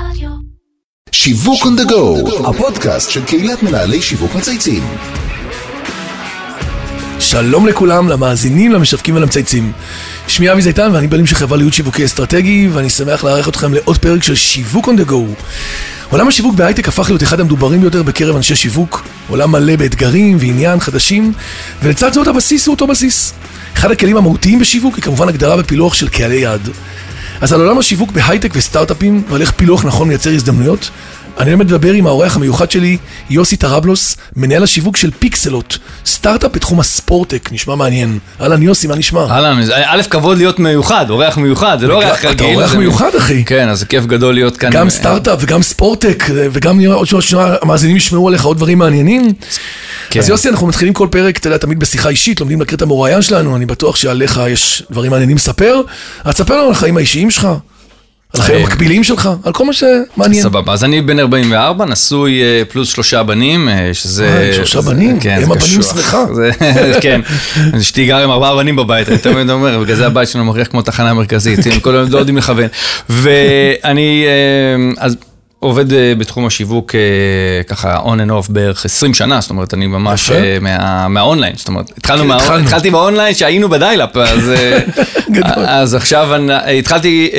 רדיו. 0.00 0.30
שיווק 1.12 1.62
on 1.62 1.80
the 1.80 1.90
go, 1.90 2.48
הפודקאסט 2.48 3.10
של 3.10 3.24
קהילת 3.24 3.62
מנהלי 3.62 4.02
שיווק 4.02 4.34
מצייצים. 4.34 4.82
שלום 7.20 7.66
לכולם, 7.66 8.08
למאזינים, 8.08 8.72
למשווקים 8.72 9.16
ולמצייצים. 9.16 9.72
שמי 10.28 10.52
אבי 10.52 10.62
זיתן 10.62 10.90
ואני 10.92 11.06
בעלים 11.06 11.26
של 11.26 11.34
חברה 11.34 11.58
להיות 11.58 11.74
שיווקי 11.74 12.04
אסטרטגי 12.04 12.68
ואני 12.72 12.90
שמח 12.90 13.24
לארח 13.24 13.48
אתכם 13.48 13.74
לעוד 13.74 13.98
פרק 13.98 14.22
של 14.22 14.34
שיווק 14.34 14.88
on 14.88 15.00
the 15.00 15.10
go. 15.10 15.42
עולם 16.10 16.28
השיווק 16.28 16.54
בהייטק 16.54 16.88
הפך 16.88 17.08
להיות 17.08 17.22
אחד 17.22 17.40
המדוברים 17.40 17.80
ביותר 17.80 18.02
בקרב 18.02 18.36
אנשי 18.36 18.56
שיווק, 18.56 19.06
עולם 19.28 19.52
מלא 19.52 19.76
באתגרים 19.76 20.36
ועניין 20.40 20.80
חדשים, 20.80 21.32
ולצד 21.82 22.12
זאת 22.12 22.26
הבסיס 22.26 22.66
הוא 22.66 22.74
אותו 22.74 22.86
בסיס. 22.86 23.32
אחד 23.74 23.90
הכלים 23.90 24.16
המהותיים 24.16 24.58
בשיווק 24.58 24.94
היא 24.94 25.02
כמובן 25.02 25.28
הגדרה 25.28 25.56
ופילוח 25.58 25.94
של 25.94 26.08
קהלי 26.08 26.36
יעד. 26.36 26.68
אז 27.40 27.52
על 27.52 27.60
עולם 27.60 27.78
השיווק 27.78 28.10
בהייטק 28.12 28.50
וסטארט-אפים 28.54 29.22
ועל 29.28 29.40
איך 29.40 29.52
פילוח 29.52 29.84
נכון 29.84 30.08
מייצר 30.08 30.30
הזדמנויות, 30.30 30.90
אני 31.38 31.50
באמת 31.50 31.66
מדבר 31.66 31.92
עם 31.92 32.06
האורח 32.06 32.36
המיוחד 32.36 32.70
שלי, 32.70 32.96
יוסי 33.30 33.56
טראבלוס, 33.56 34.16
מנהל 34.36 34.62
השיווק 34.62 34.96
של 34.96 35.10
Pixellot, 35.18 35.76
סטארט-אפ 36.06 36.50
בתחום 36.52 36.80
ה 36.80 36.87
sportech, 36.87 37.48
נשמע 37.52 37.74
מעניין. 37.74 38.18
אהלן 38.40 38.62
יוסי, 38.62 38.86
מה 38.86 38.94
נשמע? 38.94 39.26
אהלן, 39.30 39.60
א', 39.84 40.02
כבוד 40.10 40.38
להיות 40.38 40.58
מיוחד, 40.58 41.10
אורח 41.10 41.38
מיוחד, 41.38 41.76
זה 41.80 41.86
לא 41.86 41.94
אורח 41.94 42.24
רגיל. 42.24 42.30
אתה 42.30 42.44
אורח 42.44 42.74
מיוחד, 42.74 43.14
אחי. 43.18 43.44
כן, 43.44 43.68
אז 43.68 43.78
זה 43.78 43.86
כיף 43.86 44.06
גדול 44.06 44.34
להיות 44.34 44.56
כאן. 44.56 44.70
גם 44.70 44.90
סטארט-אפ 44.90 45.38
וגם 45.42 45.62
sportech, 45.62 46.24
וגם 46.34 46.78
נראה 46.78 46.94
עוד 46.94 47.06
שהמאזינים 47.20 47.96
ישמעו 47.96 48.28
עליך 48.28 48.44
עוד 48.44 48.56
דברים 48.56 48.78
מעניינים. 48.78 49.32
כן. 50.10 50.20
אז 50.20 50.28
יוסי, 50.28 50.48
אנחנו 50.48 50.66
מתחילים 50.66 50.94
כל 50.94 51.08
פרק, 51.10 51.38
אתה 51.38 51.46
יודע, 51.46 51.58
תמיד 51.58 51.80
בשיחה 51.80 52.08
אישית, 52.08 52.40
לומדים 52.40 52.60
להכיר 52.60 52.76
את 52.76 52.82
המרואיין 52.82 53.22
שלנו, 53.22 53.56
אני 53.56 53.66
בטוח 53.66 53.96
שעליך 53.96 54.40
יש 54.48 54.82
דברים 54.90 55.10
מעניינים 55.10 55.36
לספר. 55.36 55.80
אז 56.24 56.34
תספר 56.34 56.54
לנו 56.56 56.66
על 56.66 56.72
החיים 56.72 56.96
האישיים 56.96 57.30
שלך, 57.30 57.48
על 58.34 58.40
החיים 58.40 58.58
אה, 58.58 58.64
המקבילים 58.64 59.04
שלך, 59.04 59.28
על 59.44 59.52
כל 59.52 59.64
מה 59.64 59.72
שמעניין. 59.72 60.42
סבבה, 60.42 60.72
אז 60.72 60.84
אני 60.84 61.02
בן 61.02 61.18
44, 61.18 61.84
נשוי 61.84 62.42
אה, 62.42 62.62
פלוס 62.68 62.88
שלושה 62.88 63.22
בנים, 63.22 63.68
אה, 63.68 63.90
שזה... 63.94 64.26
אה, 64.26 64.54
שלושה 64.54 64.80
בנים? 64.80 65.20
כן, 65.20 65.36
זה 65.40 65.44
הבנים. 65.44 65.82
שמחה. 65.82 66.24
כן, 67.02 67.20
אשתי 67.78 68.06
גרה 68.06 68.16
עם 68.18 68.30
ארבעה 68.30 68.56
בנים 68.56 68.76
בבית, 68.76 69.08
אני 69.08 69.18
תמיד 69.18 69.50
אומר, 69.50 69.78
בגלל 69.78 69.96
זה 69.96 70.06
הבית 70.06 70.28
שלנו 70.28 70.44
מריח 70.44 70.68
כמו 70.68 70.82
תחנה 70.82 71.14
מרכזית, 71.14 71.66
הם 71.66 71.80
כל 71.80 71.94
היום 71.94 72.10
לא 72.10 72.18
יודעים 72.18 72.36
לכוון. 72.36 72.68
ואני, 73.08 74.24
אה, 74.26 75.04
אז... 75.04 75.16
עובד 75.66 75.92
אה, 75.92 76.12
בתחום 76.18 76.46
השיווק 76.46 76.94
אה, 76.94 77.00
ככה 77.62 77.96
on 77.98 78.28
and 78.28 78.46
off 78.46 78.52
בערך 78.52 78.84
20 78.84 79.14
שנה, 79.14 79.40
זאת 79.40 79.50
אומרת, 79.50 79.74
אני 79.74 79.86
ממש. 79.86 80.30
אה, 80.30 80.58
מה- 80.60 81.08
מהאונליין, 81.08 81.52
זאת 81.56 81.68
אומרת, 81.68 81.90
התחלנו 81.98 82.22
כן, 82.22 82.28
מה- 82.28 82.36
התחלנו. 82.36 82.64
התחלתי 82.64 82.90
באונליין 82.90 83.34
שהיינו 83.34 83.68
ב 83.68 83.73
dial-up, 83.73 84.16
אז. 84.16 84.52
אז 85.66 85.94
עכשיו 85.94 86.34
אני- 86.34 86.78
התחלתי 86.78 87.30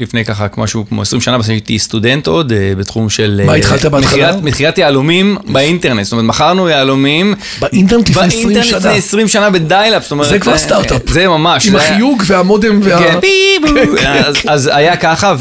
לפני 0.00 0.24
ככה 0.24 0.46
משהו 0.56 0.84
כמו 0.88 1.02
20 1.02 1.20
שנה, 1.20 1.38
בסוף 1.38 1.50
הייתי 1.50 1.78
סטודנט 1.78 2.26
עוד 2.26 2.52
בתחום 2.78 3.10
של... 3.10 3.40
מה 3.46 3.54
התחלת 3.54 3.86
בהתחלה? 3.86 4.36
מכירת- 4.42 4.78
יהלומים 4.78 5.36
באינטרנט, 5.46 6.04
זאת 6.04 6.12
אומרת, 6.12 6.24
מכרנו 6.26 6.68
יהלומים. 6.68 7.34
באינטרנט 7.60 8.08
לפני 8.08 8.26
20 8.26 8.42
באינטרנט 8.48 8.66
שנה. 8.66 8.78
לפני 8.78 8.92
20 8.98 9.28
שנה 9.28 9.50
בדיילאפ, 9.50 10.02
זאת 10.02 10.10
אומרת... 10.12 10.28
זה 10.28 10.38
כבר 10.38 10.58
סטארט-אפ. 10.58 11.02
זה 11.10 11.28
ממש. 11.28 11.66
עם 11.68 11.76
החיוג 11.76 12.22
והמודם 12.26 12.80
וה... 12.82 12.98
כן, 12.98 13.18
ביבו. 13.20 13.80
אז- 14.06 14.36
אז 14.48 14.70
היה 14.74 14.96
ככה, 14.96 15.34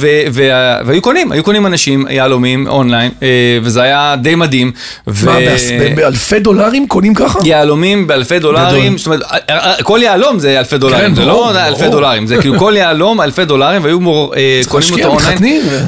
והיו 0.85 1.01
קונים, 1.01 1.31
היו 1.31 1.43
קונים 1.43 1.65
אנשים 1.67 2.05
יהלומים 2.09 2.67
אונליין, 2.67 3.11
אה, 3.23 3.27
וזה 3.63 3.81
היה 3.81 4.15
די 4.21 4.35
מדהים. 4.35 4.71
ו- 5.07 5.25
מה, 5.25 5.37
באלפי 5.95 6.39
דולרים 6.39 6.87
קונים 6.87 7.13
ככה? 7.13 7.39
יהלומים 7.43 8.07
באלפי 8.07 8.39
דולרים. 8.39 8.97
זאת 8.97 9.05
אומרת, 9.07 9.21
אה, 9.21 9.37
אה, 9.49 9.83
כל 9.83 9.99
יהלום 10.03 10.39
זה 10.39 10.59
אלפי 10.59 10.77
דולרים, 10.77 11.15
זה 11.15 11.25
ברור, 11.25 11.47
לא 11.47 11.53
זה 11.53 11.65
אלפי 11.67 11.79
ברור. 11.79 11.91
דולרים, 11.91 12.27
זה 12.27 12.37
כאילו 12.41 12.59
כל 12.59 12.73
יהלום 12.77 13.21
אלפי 13.21 13.45
דולרים, 13.45 13.83
והיו 13.83 13.99
מור- 13.99 14.33
קונים 14.67 14.89
אותו 14.93 15.07
אונליין. 15.07 15.37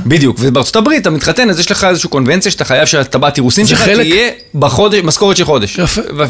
בדיוק, 0.05 0.37
ובארצות 0.39 0.75
הברית 0.75 1.01
אתה 1.01 1.09
מתחתן, 1.09 1.49
אז 1.49 1.59
יש 1.59 1.71
לך 1.71 1.83
איזושהי 1.83 2.09
קונבנציה 2.09 2.51
שאתה 2.51 2.65
חייב 2.65 2.85
שהטבעת 2.85 3.37
אירוסין 3.37 3.65
שלך 3.65 3.79
חלק- 3.81 4.07
תהיה 4.07 4.29
בחודש, 4.55 4.99
משכורת 5.03 5.37
של 5.37 5.45
חודש. 5.45 5.79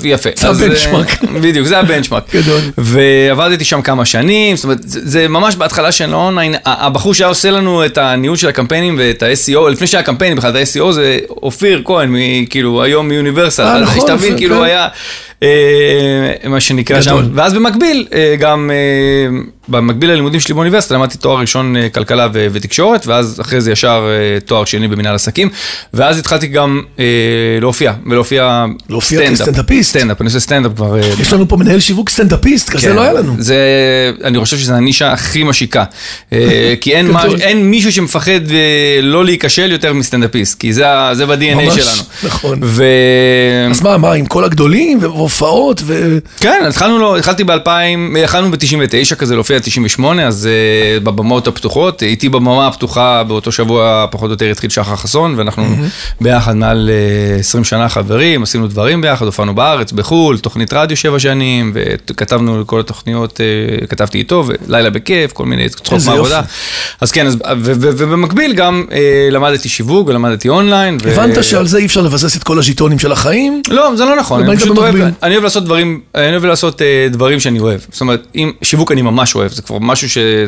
יפה. 0.04 0.30
זה 0.36 0.48
ה-benchmark. 0.50 1.24
בדיוק, 1.42 1.68
זה 1.68 1.80
ה-benchmark. 1.80 2.24
גדול. 2.36 2.62
ועבדתי 2.78 3.66
שם 3.66 3.82
כמה 3.82 4.06
שנים, 4.06 4.56
זאת 4.56 4.64
אומרת, 4.64 4.78
זה, 4.84 5.28
ממש 5.28 5.56
בהתחלה 5.56 5.92
של 5.92 6.14
האונליין, 6.14 6.56
ה- 6.56 6.86
הבחור 6.86 7.14
שהיה 7.14 7.28
עושה 7.28 7.52
לנו 7.52 7.86
את 7.86 7.98
הניהול 7.98 8.38
של 8.38 8.48
הקמפיינים 8.48 8.96
ואת 9.00 9.24
ה-SEO, 9.30 9.70
לפני 9.70 9.88
שהיה 9.88 10.04
קמפיינים 10.04 10.38
בכלל, 10.38 10.50
את 10.50 10.56
ה-SEO 10.56 10.92
זה 10.92 11.20
אופיר 11.30 11.82
כהן, 11.86 12.16
כאילו 12.50 12.84
היום 12.84 13.08
מ-Universal, 13.08 13.64
אה, 13.64 13.80
נכון, 13.80 14.02
שתבין, 14.02 14.38
כאילו 14.38 14.56
כן. 14.56 14.64
היה 14.64 14.88
מה 16.50 16.60
שנקרא 16.60 17.02
גדול. 17.02 17.24
שם, 17.24 17.30
ואז 17.34 17.54
במקביל, 17.54 18.08
אה, 18.14 18.36
גם 18.40 18.72
אה, 18.74 19.38
במקביל 19.68 20.12
ללימודים 20.12 20.40
שלי 20.40 20.54
באוניברסיטה, 20.54 20.96
למדתי 20.96 21.18
תואר 21.18 21.40
ראשון 21.40 21.78
אה, 21.78 21.90
כלכלה 21.90 22.28
ו- 22.34 22.48
ותקשורת, 22.52 23.08
ואז 23.08 23.42
אחרי 23.42 23.62
זה 23.62 23.72
ישר 23.72 24.08
אה, 24.10 24.40
תואר 24.40 24.66
שני 24.66 24.88
במנהל 24.88 25.16
עסקים, 25.16 25.50
ואז 25.94 26.20
התחלתי 26.20 26.48
גם 26.48 26.82
אה, 27.00 27.06
להופיע, 27.62 27.94
ולהופיע 28.06 28.66
להופיע 28.90 29.20
סטנדאפ. 29.20 29.40
כסטנדאפיסט. 29.40 29.90
סטנדאפ, 29.90 30.22
אני 30.22 30.28
עושה 30.28 30.40
סטנדאפ 30.40 30.72
כבר. 30.76 30.96
אה, 30.96 31.10
יש 31.22 31.34
לנו 31.34 31.48
פה 31.48 31.58
מנהל 31.58 31.80
שיווק 31.80 32.10
סטנדאפיסט, 32.10 32.70
כזה 32.70 32.88
כן, 32.88 32.96
לא 32.96 33.02
היה 33.02 33.14
לנו. 33.14 33.36
זה, 33.38 33.58
אני 34.24 34.40
חושב 34.40 34.58
שזו 34.58 34.74
הנישה 34.74 35.12
הכי 35.12 35.44
נישתית. 35.44 35.84
אה, 36.34 36.74
כי 36.82 36.96
אין. 36.96 37.12
מש, 37.12 37.24
אין 37.42 37.70
מישהו 37.70 37.92
שמפחד 37.92 38.52
אה, 38.52 39.00
לא 39.02 39.26
להיכשל 39.26 39.72
יותר 39.72 39.94
מסטנדאפיסט, 39.94 40.60
כי 40.60 40.74
זה, 40.74 40.86
זה 41.14 41.26
ב-DNA 41.26 41.56
ממש, 41.56 41.76
שלנו. 41.76 42.08
נכון. 42.24 42.60
ו... 42.64 42.84
אז 43.72 43.82
מה, 43.82 43.98
מה, 43.98 44.14
עם 44.14 44.26
כל 44.26 44.44
הגדולים 44.44 45.00
והופעות 45.30 45.82
ו... 45.86 46.18
כן, 46.40 46.64
התחלנו, 46.68 47.00
לו, 47.00 47.18
התחלתי 47.18 47.44
ב-2000, 47.44 47.70
התחלנו 48.24 48.52
ב-99 48.52 49.16
כזה 49.16 49.36
להופיע 49.36 49.60
98, 49.60 50.28
אז 50.28 50.50
uh, 50.50 51.04
בבמות 51.04 51.48
הפתוחות, 51.48 52.04
איתי 52.04 52.30
בבמה 52.30 52.68
הפתוחה 52.68 53.24
באותו 53.24 53.52
שבוע 53.52 54.06
פחות 54.12 54.28
או 54.28 54.32
יותר 54.34 54.46
התחיל 54.46 54.70
שחר 54.70 54.96
חסון, 54.96 55.36
ואנחנו 55.38 55.64
ביחד 56.22 56.56
מעל 56.56 56.90
uh, 57.38 57.40
20 57.40 57.64
שנה 57.64 57.90
חברים, 57.90 58.44
עשינו 58.44 58.68
דברים 58.68 59.02
ביחד, 59.02 59.26
הופענו 59.26 59.56
בארץ, 59.56 59.92
בחו"ל, 59.92 60.38
תוכנית 60.38 60.74
רדיו 60.74 60.98
שבע 60.98 61.20
שנים, 61.20 61.72
וכתבנו 61.74 62.68
כל 62.68 62.80
התוכניות, 62.80 63.40
uh, 63.82 63.88
כתבתי 63.88 64.18
איתו, 64.18 64.44
ולילה 64.48 64.90
בכיף, 64.90 65.32
כל 65.32 65.46
מיני 65.46 65.70
צחוק 65.70 66.00
מהעבודה. 66.06 66.42
אז 67.02 67.12
כן, 67.12 67.28
אז, 67.28 67.36
ו- 67.36 67.42
ו- 67.58 67.90
ובמקביל 67.98 68.54
גם 68.54 68.86
uh, 68.90 68.94
למדתי 69.32 69.70
שיווק 69.70 70.08
ולמדתי 70.08 70.50
אונליין. 70.50 70.98
ו- 71.04 71.12
הבנת 71.12 71.44
שעל 71.44 71.68
זה 71.68 71.78
אי 71.78 71.86
אפשר 71.86 72.02
לבסס 72.02 72.38
את 72.38 72.44
כל 72.44 72.60
הז'יטונים 72.60 73.00
של 73.00 73.12
החיים? 73.12 73.62
לא, 73.70 73.96
זה 73.96 74.06
לא 74.06 74.16
נכון, 74.16 74.44
אני 74.44 74.58
פשוט 74.58 74.78
אוהב. 74.78 74.96
אני 75.24 75.34
אוהב 75.34 75.44
לעשות 75.44 75.66
דברים, 75.66 76.02
אני 76.16 76.32
אוהב 76.32 76.46
לעשות 76.46 76.82
אה, 76.82 77.08
דברים 77.12 77.40
שאני 77.40 77.60
אוהב. 77.60 77.80
זאת 77.92 78.02
אומרת, 78.02 78.28
אם 78.36 78.52
שיווק 78.62 78.92
אני 78.92 79.02
ממש 79.02 79.36
אוהב, 79.36 79.52
זה 79.52 79.62
כבר 79.62 79.78
משהו 79.80 80.10
שזה, 80.10 80.48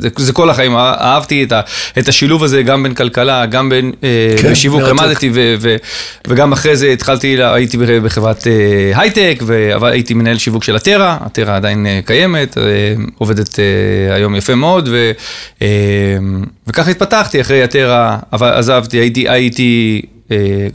זה, 0.00 0.08
זה 0.16 0.32
כל 0.32 0.50
החיים, 0.50 0.76
אה- 0.76 0.94
אהבתי 1.00 1.44
את, 1.44 1.52
ה, 1.52 1.60
את 1.98 2.08
השילוב 2.08 2.44
הזה 2.44 2.62
גם 2.62 2.82
בין 2.82 2.94
כלכלה, 2.94 3.46
גם 3.46 3.68
בין 3.68 3.92
אה, 4.02 4.34
כן, 4.42 4.50
בשיווק, 4.50 4.80
מרתק. 4.80 4.92
למדתי 4.92 5.30
ו, 5.34 5.54
ו, 5.60 5.76
וגם 6.26 6.52
אחרי 6.52 6.76
זה 6.76 6.88
התחלתי, 6.88 7.36
הייתי 7.42 7.78
בחברת 8.02 8.46
אה, 8.46 9.00
הייטק, 9.00 9.42
והייתי 9.80 10.14
מנהל 10.14 10.38
שיווק 10.38 10.64
של 10.64 10.76
הטרה, 10.76 11.18
הטרה 11.20 11.56
עדיין 11.56 11.86
אה, 11.86 12.00
קיימת, 12.04 12.58
אה, 12.58 12.62
עובדת 13.18 13.58
אה, 13.58 14.14
היום 14.14 14.36
יפה 14.36 14.54
מאוד, 14.54 14.88
ו, 14.92 15.10
אה, 15.62 15.68
וככה 16.66 16.90
התפתחתי 16.90 17.40
אחרי 17.40 17.62
הטרה, 17.62 18.18
עזבתי, 18.32 18.96
הייתי, 18.96 19.28
הייתי 19.28 20.02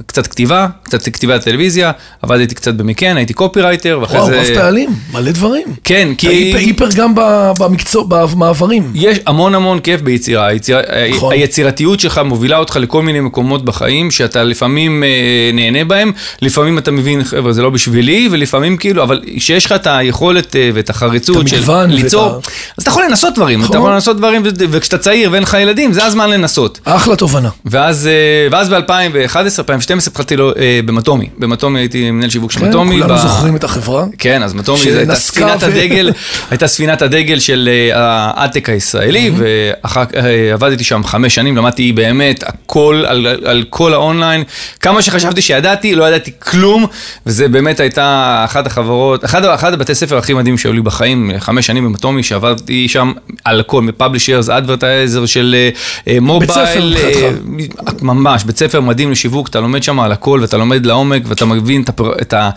קצת 0.06 0.28
כתיבה, 0.28 0.68
קצת 0.84 1.04
כתיבת 1.10 1.42
טלוויזיה, 1.44 1.92
עבדתי 2.22 2.56
קצת 2.56 2.74
במקן, 2.74 3.18
הייתי 3.18 3.34
קופירייטר, 3.34 3.98
ואחרי 4.02 4.18
וואו, 4.20 4.30
זה... 4.30 4.40
רב 4.42 4.56
פעלים, 4.56 4.90
מלא 5.14 5.32
דברים. 5.32 5.64
כן, 5.84 6.08
כי... 6.18 6.28
היפר- 6.28 6.58
היפר 6.58 6.88
גם 6.96 7.14
במקצוע, 7.60 8.04
במעברים. 8.08 8.92
יש 8.96 9.18
המון 9.26 9.56
המון 9.56 9.80
כיף 9.80 10.02
ביצירה, 10.02 10.48
היציר... 10.48 10.78
נכון. 11.16 11.34
היצירתיות 11.34 12.00
שלך 12.00 12.22
מובילה 12.26 12.58
אותך 12.58 12.76
לכל 12.82 13.02
מיני 13.02 13.20
מקומות 13.20 13.66
בחיים 13.66 14.12
שאתה 14.12 14.44
לפעמים 14.44 15.04
אה, 15.04 15.10
נהנה 15.54 15.86
בהם, 15.86 16.12
לפעמים 16.42 16.78
אתה 16.78 16.92
מבין, 16.92 17.24
חבר'ה, 17.24 17.54
זה 17.54 17.62
לא 17.62 17.70
בשבילי, 17.70 18.30
ולפעמים 18.32 18.78
כאילו, 18.78 19.04
אבל 19.04 19.22
כשיש 19.38 19.66
לך 19.66 19.72
את 19.72 19.88
היכולת 19.88 20.56
אה, 20.56 20.70
ואת 20.74 20.90
החריצות 20.90 21.48
של 21.48 21.72
ואת 21.72 21.90
ליצור, 21.90 22.26
ה- 22.26 22.36
אז 22.78 22.82
אתה 22.82 22.90
יכול 22.90 23.04
לנסות 23.10 23.34
דברים, 23.36 23.60
נכון. 23.60 23.70
אתה 23.70 23.78
יכול 23.78 23.92
לנסות 23.92 24.18
דברים, 24.18 24.42
וכשאתה 24.46 24.98
צעיר 24.98 25.32
ואין 25.32 25.44
לך 25.44 25.58
ילדים, 25.62 25.94
זה 25.94 26.06
הזמן 26.06 26.30
לנסות. 26.30 26.80
אחלה 26.84 27.16
תובנה. 27.16 27.50
ואז, 27.66 28.08
אה, 28.08 28.48
ואז 28.52 28.70
ב-2011, 28.70 29.43
2012 29.60 30.12
התחלתי 30.12 30.36
לו, 30.36 30.52
אה, 30.58 30.80
במטומי, 30.86 31.30
במטומי 31.38 31.80
הייתי 31.80 32.12
מנהל 32.12 32.30
שיווק 32.30 32.52
של 32.52 32.60
כן, 32.60 32.70
מטומי. 32.70 32.96
כולנו 33.02 33.14
ב- 33.14 33.18
זוכרים 33.18 33.56
את 33.56 33.64
החברה. 33.64 34.06
כן, 34.18 34.44
אז 34.44 34.54
מטומי 34.54 34.80
זו 34.92 34.98
הייתה 34.98 35.16
ספינת 35.16 35.64
ו- 35.64 35.66
הדגל, 35.66 36.12
הייתה 36.52 36.68
ספינת 36.68 37.02
הדגל 37.02 37.40
של 37.40 37.70
אה, 37.72 38.00
ההייטק 38.36 38.70
הישראלי, 38.70 39.32
ואחר 39.36 40.06
כך 40.06 40.16
אה, 40.16 40.84
שם 40.84 41.04
חמש 41.04 41.36
שנים, 41.36 41.58
למדתי 41.58 41.92
באמת 41.92 42.44
הכל 42.48 43.04
על, 43.08 43.28
על, 43.28 43.46
על 43.46 43.64
כל 43.70 43.94
האונליין. 43.94 44.44
כמה 44.80 45.02
שחשבתי 45.02 45.42
שידעתי, 45.42 45.96
לא 45.96 46.08
ידעתי 46.08 46.32
כלום, 46.40 46.86
וזה 47.26 47.48
באמת 47.48 47.80
הייתה 47.80 48.42
אחת 48.46 48.68
החברות, 48.68 49.26
אחד, 49.26 49.46
אחד 49.46 49.74
הבתי 49.74 49.96
ספר 49.96 50.18
הכי 50.18 50.34
מדהים 50.34 50.58
שהיו 50.58 50.74
לי 50.74 50.82
בחיים, 50.82 51.32
חמש 51.40 51.68
שנים 51.68 51.86
במטומי, 51.86 52.24
שעבדתי 52.24 52.88
שם 52.88 53.12
על 53.44 53.60
הכל, 53.60 53.82
מ-publishers, 53.82 54.50
advertiser 54.50 55.26
של 55.26 55.56
אה, 55.58 55.70
אה, 56.14 56.20
mobile, 56.20 56.52
ספר 56.52 56.94
אה, 56.96 57.30
מבחינתך. 57.46 58.04
ממש, 58.04 58.44
בית 58.44 58.58
ספר 58.58 58.82
מדהים 58.82 59.12
לשיווק. 59.12 59.33
שיווק, 59.34 59.48
אתה 59.48 59.60
לומד 59.60 59.84
שם 59.84 60.00
על 60.00 60.12
הכל, 60.12 60.40
ואתה 60.42 60.58
לומד 60.58 60.86
לעומק, 60.86 61.24
ואתה 61.26 61.46
מבין 61.46 61.82
את, 61.82 61.90
הפר, 61.90 62.12
את, 62.22 62.34
ה, 62.34 62.50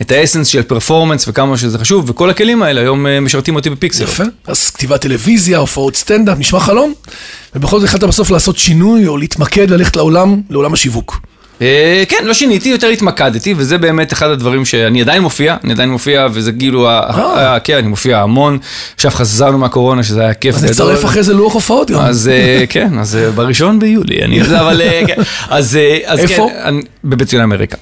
את 0.00 0.12
ה-essence 0.12 0.46
של 0.46 0.62
performance 0.62 1.28
וכמה 1.28 1.56
שזה 1.56 1.78
חשוב, 1.78 2.10
וכל 2.10 2.30
הכלים 2.30 2.62
האלה 2.62 2.80
היום 2.80 3.06
אה, 3.06 3.20
משרתים 3.20 3.56
אותי 3.56 3.70
בפיקסלוט. 3.70 4.04
יפה. 4.04 4.24
אז 4.46 4.70
כתיבת 4.70 5.00
טלוויזיה, 5.00 5.58
הופעות 5.58 5.96
סטנדאפ, 5.96 6.38
נשמע 6.38 6.60
חלום, 6.60 6.92
ובכל 7.54 7.80
זאת 7.80 7.88
החלטת 7.88 8.04
בסוף 8.04 8.30
לעשות 8.30 8.56
שינוי, 8.58 9.06
או 9.06 9.16
להתמקד, 9.16 9.70
ללכת 9.70 9.96
לעולם, 9.96 10.40
לעולם 10.50 10.72
השיווק. 10.72 11.20
אה, 11.62 12.02
כן, 12.08 12.16
לא 12.24 12.34
שיניתי, 12.34 12.68
יותר 12.68 12.86
התמקדתי, 12.86 13.54
וזה 13.56 13.78
באמת 13.78 14.12
אחד 14.12 14.30
הדברים 14.30 14.64
שאני 14.64 15.02
עדיין 15.02 15.22
מופיע, 15.22 15.56
אני 15.64 15.72
עדיין 15.72 15.90
מופיע, 15.90 16.26
וזה 16.32 16.52
כאילו, 16.52 16.88
אה. 16.88 17.58
כן, 17.64 17.76
אני 17.76 17.88
מופיע 17.88 18.20
המון. 18.20 18.58
עכשיו 18.94 19.10
חזרנו 19.10 19.58
מהקורונה, 19.58 20.02
שזה 20.02 20.20
היה 20.20 20.34
כיף 20.34 20.54
אז. 20.54 20.64
נצרף 20.64 21.04
אחרי 21.04 21.22
זה 21.22 21.34
לוח 21.34 21.54
הופעות 21.54 21.90
גם. 21.90 22.00
אז 22.00 22.28
אה, 22.28 22.64
כן, 22.68 22.98
אז 22.98 23.18
בראשון 23.34 23.78
ביולי, 23.78 24.22
אני 24.22 24.38
יודע, 24.38 24.60
אבל 24.60 24.82
כן. 25.06 25.22
אז 25.48 25.78
אז 26.06 26.18
איפה? 26.18 26.50
כן, 27.08 27.16
בבית 27.16 27.28
ציון 27.28 27.42
אמריקה. 27.42 27.76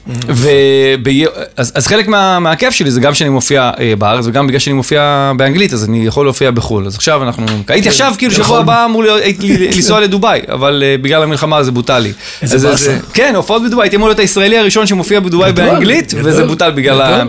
אז 1.57 1.87
חלק 1.87 2.09
מה- 2.09 2.39
מהכיף 2.39 2.71
שלי 2.75 2.91
זה 2.91 3.01
גם 3.01 3.15
שאני 3.15 3.31
מופיע 3.31 3.71
אה, 3.81 3.93
בארץ, 3.99 4.25
וגם 4.29 4.47
בגלל 4.47 4.59
שאני 4.59 4.75
מופיע 4.75 5.33
באנגלית, 5.37 5.73
אז 5.73 5.85
אני 5.85 6.07
יכול 6.07 6.27
להופיע 6.27 6.51
בחו"ל. 6.51 6.87
אז 6.87 6.95
עכשיו 6.97 7.23
אנחנו, 7.23 7.47
הייתי 7.69 7.89
עכשיו, 7.89 8.15
כאילו, 8.19 8.33
שבוע 8.33 8.45
נכון. 8.47 8.59
הבא 8.61 8.85
אמור 8.85 9.03
לנסוע 9.77 10.01
לדובאי, 10.01 10.41
אבל 10.49 10.83
אה, 10.87 10.97
בגלל 11.03 11.23
המלחמה 11.23 11.63
זה 11.65 11.71
בוטל 11.73 11.99
לי. 11.99 12.13
איזה 12.43 12.69
באסה. 12.69 12.91
אה, 12.91 12.99
כן, 13.15 13.33
הופעות 13.37 13.63
בדובאי, 13.63 13.85
הייתי 13.85 13.97
אמור 13.97 14.09
להיות 14.09 14.19
הישראלי 14.19 14.59
הראשון 14.59 14.87
שמופיע 14.87 15.21
בדובאי 15.21 15.53
באנגלית, 15.53 16.13
וזה 16.25 16.45
בוטל 16.45 16.71
בגלל, 16.71 17.23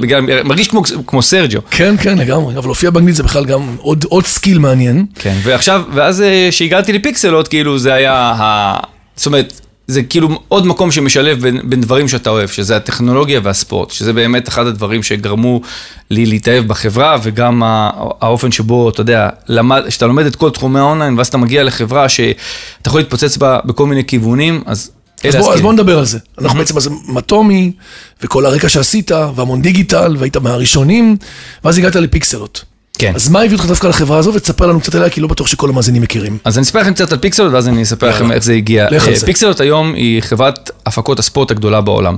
מרגיש 0.43 0.67
כמו- 1.07 1.21
סרג'ו. 1.21 1.59
כן, 1.71 1.95
כן, 2.01 2.17
לגמרי. 2.17 2.57
אבל 2.57 2.67
להופיע 2.67 2.89
באנגלית 2.89 3.15
זה 3.15 3.23
בכלל 3.23 3.45
גם 3.45 3.75
עוד 4.09 4.25
skill 4.25 4.59
מעניין. 4.59 5.05
כן, 5.15 5.35
ועכשיו, 5.43 5.81
ואז 5.93 6.21
אה, 6.21 6.47
שהגעתי 6.51 6.93
לפיקסלוט, 6.93 7.47
כאילו 7.47 7.77
זה 7.79 7.93
היה 7.93 8.13
ה... 8.37 8.77
זאת 9.15 9.25
אומרת, 9.25 9.61
זה 9.87 10.03
כאילו 10.03 10.29
עוד 10.47 10.67
מקום 10.67 10.91
שמשלב 10.91 11.41
בין, 11.41 11.59
בין 11.63 11.81
דברים 11.81 12.07
שאתה 12.07 12.29
אוהב, 12.29 12.49
שזה 12.49 12.75
הטכנולוגיה 12.75 13.39
והספורט, 13.43 13.91
שזה 13.91 14.13
באמת 14.13 14.47
אחד 14.47 14.67
הדברים 14.67 15.03
שגרמו 15.03 15.61
לי 16.09 16.25
להתאהב 16.25 16.67
בחברה, 16.67 17.17
וגם 17.23 17.61
האופן 18.21 18.51
שבו, 18.51 18.89
אתה 18.89 19.01
יודע, 19.01 19.29
למד, 19.47 19.89
שאתה 19.89 20.07
לומד 20.07 20.25
את 20.25 20.35
כל 20.35 20.49
תחומי 20.49 20.79
האונליין, 20.79 21.17
ואז 21.17 21.27
אתה 21.27 21.37
מגיע 21.37 21.63
לחברה 21.63 22.09
שאתה 22.09 22.35
יכול 22.87 22.99
להתפוצץ 22.99 23.37
בה 23.37 23.59
בכל 23.65 23.85
מיני 23.85 24.05
כיוונים, 24.05 24.63
אז... 24.65 24.91
אז 25.23 25.35
בוא, 25.35 25.53
אז. 25.53 25.61
בוא 25.61 25.73
נדבר 25.73 25.99
על 25.99 26.05
זה. 26.05 26.19
אנחנו 26.41 26.59
בעצם, 26.59 26.77
אז 26.77 26.89
מטומי, 27.07 27.71
וכל 28.23 28.45
הרקע 28.45 28.69
שעשית, 28.69 29.11
והמון 29.11 29.61
דיגיטל, 29.61 30.15
והיית 30.19 30.37
מהראשונים, 30.37 31.17
ואז 31.63 31.77
הגעת 31.77 31.95
לפיקסלות. 31.95 32.65
כן. 32.97 33.11
אז 33.15 33.29
מה 33.29 33.41
הביא 33.41 33.57
אותך 33.57 33.65
דווקא 33.65 33.87
לחברה 33.87 34.17
הזו, 34.17 34.33
ותספר 34.33 34.67
לנו 34.67 34.79
קצת 34.79 34.95
עליה, 34.95 35.09
כי 35.09 35.21
לא 35.21 35.27
בטוח 35.27 35.47
שכל 35.47 35.69
המאזינים 35.69 36.01
מכירים. 36.01 36.37
אז 36.43 36.57
אני 36.57 36.63
אספר 36.63 36.79
לכם 36.79 36.93
קצת 36.93 37.11
על 37.11 37.17
פיקסלות, 37.17 37.53
ואז 37.53 37.67
אני 37.67 37.83
אספר 37.83 38.09
לכם. 38.09 38.31
איך 38.31 38.43
זה 38.43 38.53
הגיע. 38.53 38.87
אה. 38.91 38.99
פיקסלות 39.25 39.59
היום 39.59 39.93
היא 39.93 40.21
חברת 40.21 40.71
הפקות 40.87 41.19
הספורט 41.19 41.51
הגדולה 41.51 41.81
בעולם. 41.81 42.17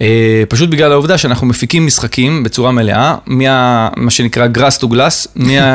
אה, 0.00 0.06
פשוט 0.48 0.68
בגלל 0.70 0.92
העובדה 0.92 1.18
שאנחנו 1.18 1.46
מפיקים 1.46 1.86
משחקים 1.86 2.42
בצורה 2.42 2.72
מלאה, 2.72 3.14
מה 3.26 3.88
מה 3.96 4.10
שנקרא 4.10 4.46
גראס 4.46 4.78
טו 4.78 4.88
גלאס, 4.88 5.28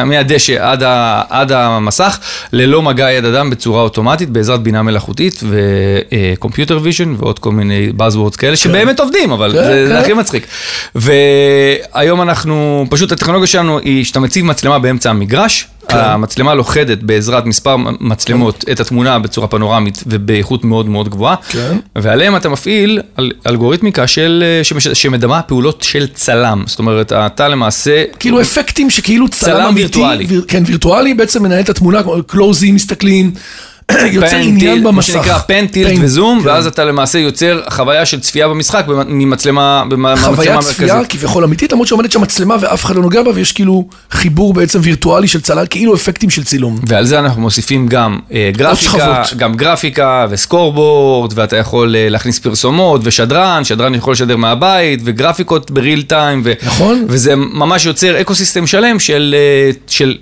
מהדשא 0.05 0.55
עד 0.71 0.83
ה- 0.83 1.21
עד 1.29 1.51
המסך, 1.51 2.19
ללא 2.53 2.81
מגע 2.81 3.11
יד 3.11 3.25
אדם 3.25 3.49
בצורה 3.49 3.81
אוטומטית, 3.83 4.29
בעזרת 4.29 4.61
בינה 4.63 4.81
מלאכותית 4.81 5.43
ו-computer 5.49 6.79
vision 6.83 7.15
ועוד 7.17 7.39
כל 7.39 7.51
מיני 7.51 7.89
buzzwords 7.97 8.37
כאלה, 8.37 8.55
שבאמת 8.55 8.99
עובדים, 8.99 9.31
אבל 9.31 9.51
כן, 9.51 9.63
זה 9.63 9.87
זה 9.87 9.93
כן. 9.93 9.99
הכי 9.99 10.13
מצחיק. 10.13 10.47
והיום 10.95 12.21
אנחנו, 12.21 12.85
פשוט 12.89 13.11
הטכנולוגיה 13.11 13.47
שלנו 13.47 13.79
היא 13.79 14.05
שאתה 14.05 14.19
מציב 14.19 14.45
מצלמה 14.45 14.79
באמצע 14.79 15.09
המגרש, 15.09 15.61
כן. 15.80 15.80
המצלמה 15.89 16.53
לוכדת 16.53 17.03
בעזרת 17.03 17.45
מספר 17.45 17.75
מצלמות 17.99 18.65
את 18.71 18.79
התמונה 18.79 19.19
בצורה 19.19 19.47
פנורמית 19.47 20.03
ובאיכות 20.07 20.63
מאוד 20.63 20.89
מאוד 20.89 21.09
גבוהה, 21.09 21.35
כן. 21.49 21.77
ועליהם 21.95 22.35
אתה 22.35 22.49
מפעיל 22.49 22.99
אל- 23.19 23.31
אלגוריתמיקה 23.47 24.07
של, 24.07 24.43
אה, 24.45 24.63
שמש- 24.63 24.87
שמדמה 24.93 25.41
פעולות 25.41 25.81
של 25.81 26.07
צלם, 26.13 26.63
זאת 26.67 26.79
אומרת, 26.79 27.11
אתה 27.13 27.47
למעשה... 27.47 28.03
כאילו 28.19 28.41
אפקטים 28.41 28.89
שכאילו 28.89 29.27
צלם 29.29 29.51
צלם 29.55 29.61
אמיתי, 29.67 29.79
וירטואלי. 29.99 30.25
ויר- 30.25 30.45
כן, 30.47 30.63
וירטואלי, 30.65 31.13
בעצם 31.13 31.43
מנהל 31.43 31.59
את 31.59 31.69
התמונה, 31.69 32.01
קלוזים, 32.27 32.75
מסתכלים, 32.75 33.31
יוצר 34.15 34.35
עניין 34.35 34.59
טיל, 34.59 34.83
במסך. 34.87 35.15
מה 35.15 35.23
שנקרא 35.23 35.37
פן, 35.39 35.67
טילט 35.67 35.95
פן, 35.97 36.03
וזום, 36.03 36.39
כן. 36.41 36.47
ואז 36.47 36.67
אתה 36.67 36.83
למעשה 36.85 37.19
יוצר 37.19 37.61
חוויה 37.69 38.05
של 38.05 38.19
צפייה 38.19 38.47
במשחק 38.47 38.85
במ- 38.87 39.17
ממצלמה, 39.19 39.83
חוויית 39.83 39.99
מהמצלמה 39.99 40.61
צפייה. 40.61 41.05
כביכול 41.09 41.43
אמיתית, 41.43 41.71
למרות 41.71 41.87
שעומדת 41.87 42.11
שם 42.11 42.21
מצלמה 42.21 42.55
ואף 42.61 42.85
אחד 42.85 42.95
לא 42.95 43.01
נוגע 43.01 43.23
בה, 43.23 43.31
ויש 43.35 43.51
כאילו 43.51 43.87
חיבור 44.11 44.53
בעצם 44.53 44.79
וירטואלי 44.83 45.27
של 45.27 45.41
צלם, 45.41 45.65
כאילו 45.69 45.95
אפקטים 45.95 46.29
של 46.29 46.43
צילום. 46.43 46.79
ועל 46.87 47.05
זה 47.05 47.19
אנחנו 47.19 47.41
מוסיפים 47.41 47.87
גם 47.87 48.19
אה, 48.33 48.49
גרפיקה. 48.53 49.23
גם 49.37 49.53
גרפיקה 49.55 50.25
וסקורבורד, 50.29 51.31
ואתה 51.35 51.57
יכול 51.57 51.95
אה, 51.95 52.09
להכניס 52.09 52.39
פרסומות 52.39 53.01
ושדרן, 53.03 53.63
שדרן 53.63 53.95
יכול 53.95 54.13
לשדר 54.13 54.37
מהבית, 54.37 54.99
וגרפיקות 55.03 55.71
בריל 55.71 56.01
טיים, 56.01 56.41
ו- 56.45 56.53
נכון. 56.63 57.05
וזה 57.07 57.35
ממש 57.35 57.85
יוצר 57.85 58.21
אקו 58.21 58.33
שלם 58.65 58.99
של, 58.99 59.35
אה, 59.37 59.71
של 59.87 60.17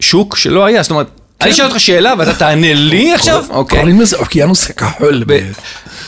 שוק 0.00 0.36
שלא 0.36 0.64
היה, 0.64 0.82
זאת 0.82 0.90
אומרת, 0.90 1.06
אני 1.44 1.52
אשאל 1.52 1.66
אותך 1.66 1.80
שאלה 1.80 2.14
ואתה 2.18 2.34
תענה 2.34 2.74
לי 2.74 3.14
עכשיו, 3.14 3.44
אוקיי. 3.50 3.78
קוראים 3.78 4.00
לזה 4.00 4.16
אוקיינוס 4.16 4.66
כחול. 4.70 5.24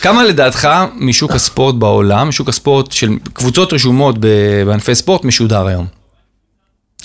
כמה 0.00 0.24
לדעתך 0.24 0.68
משוק 0.96 1.30
הספורט 1.32 1.74
בעולם, 1.74 2.32
שוק 2.32 2.48
הספורט 2.48 2.92
של 2.92 3.10
קבוצות 3.32 3.72
רשומות 3.72 4.16
ב- 4.20 4.26
בענפי 4.66 4.94
ספורט 4.94 5.24
משודר 5.24 5.66
היום? 5.66 5.86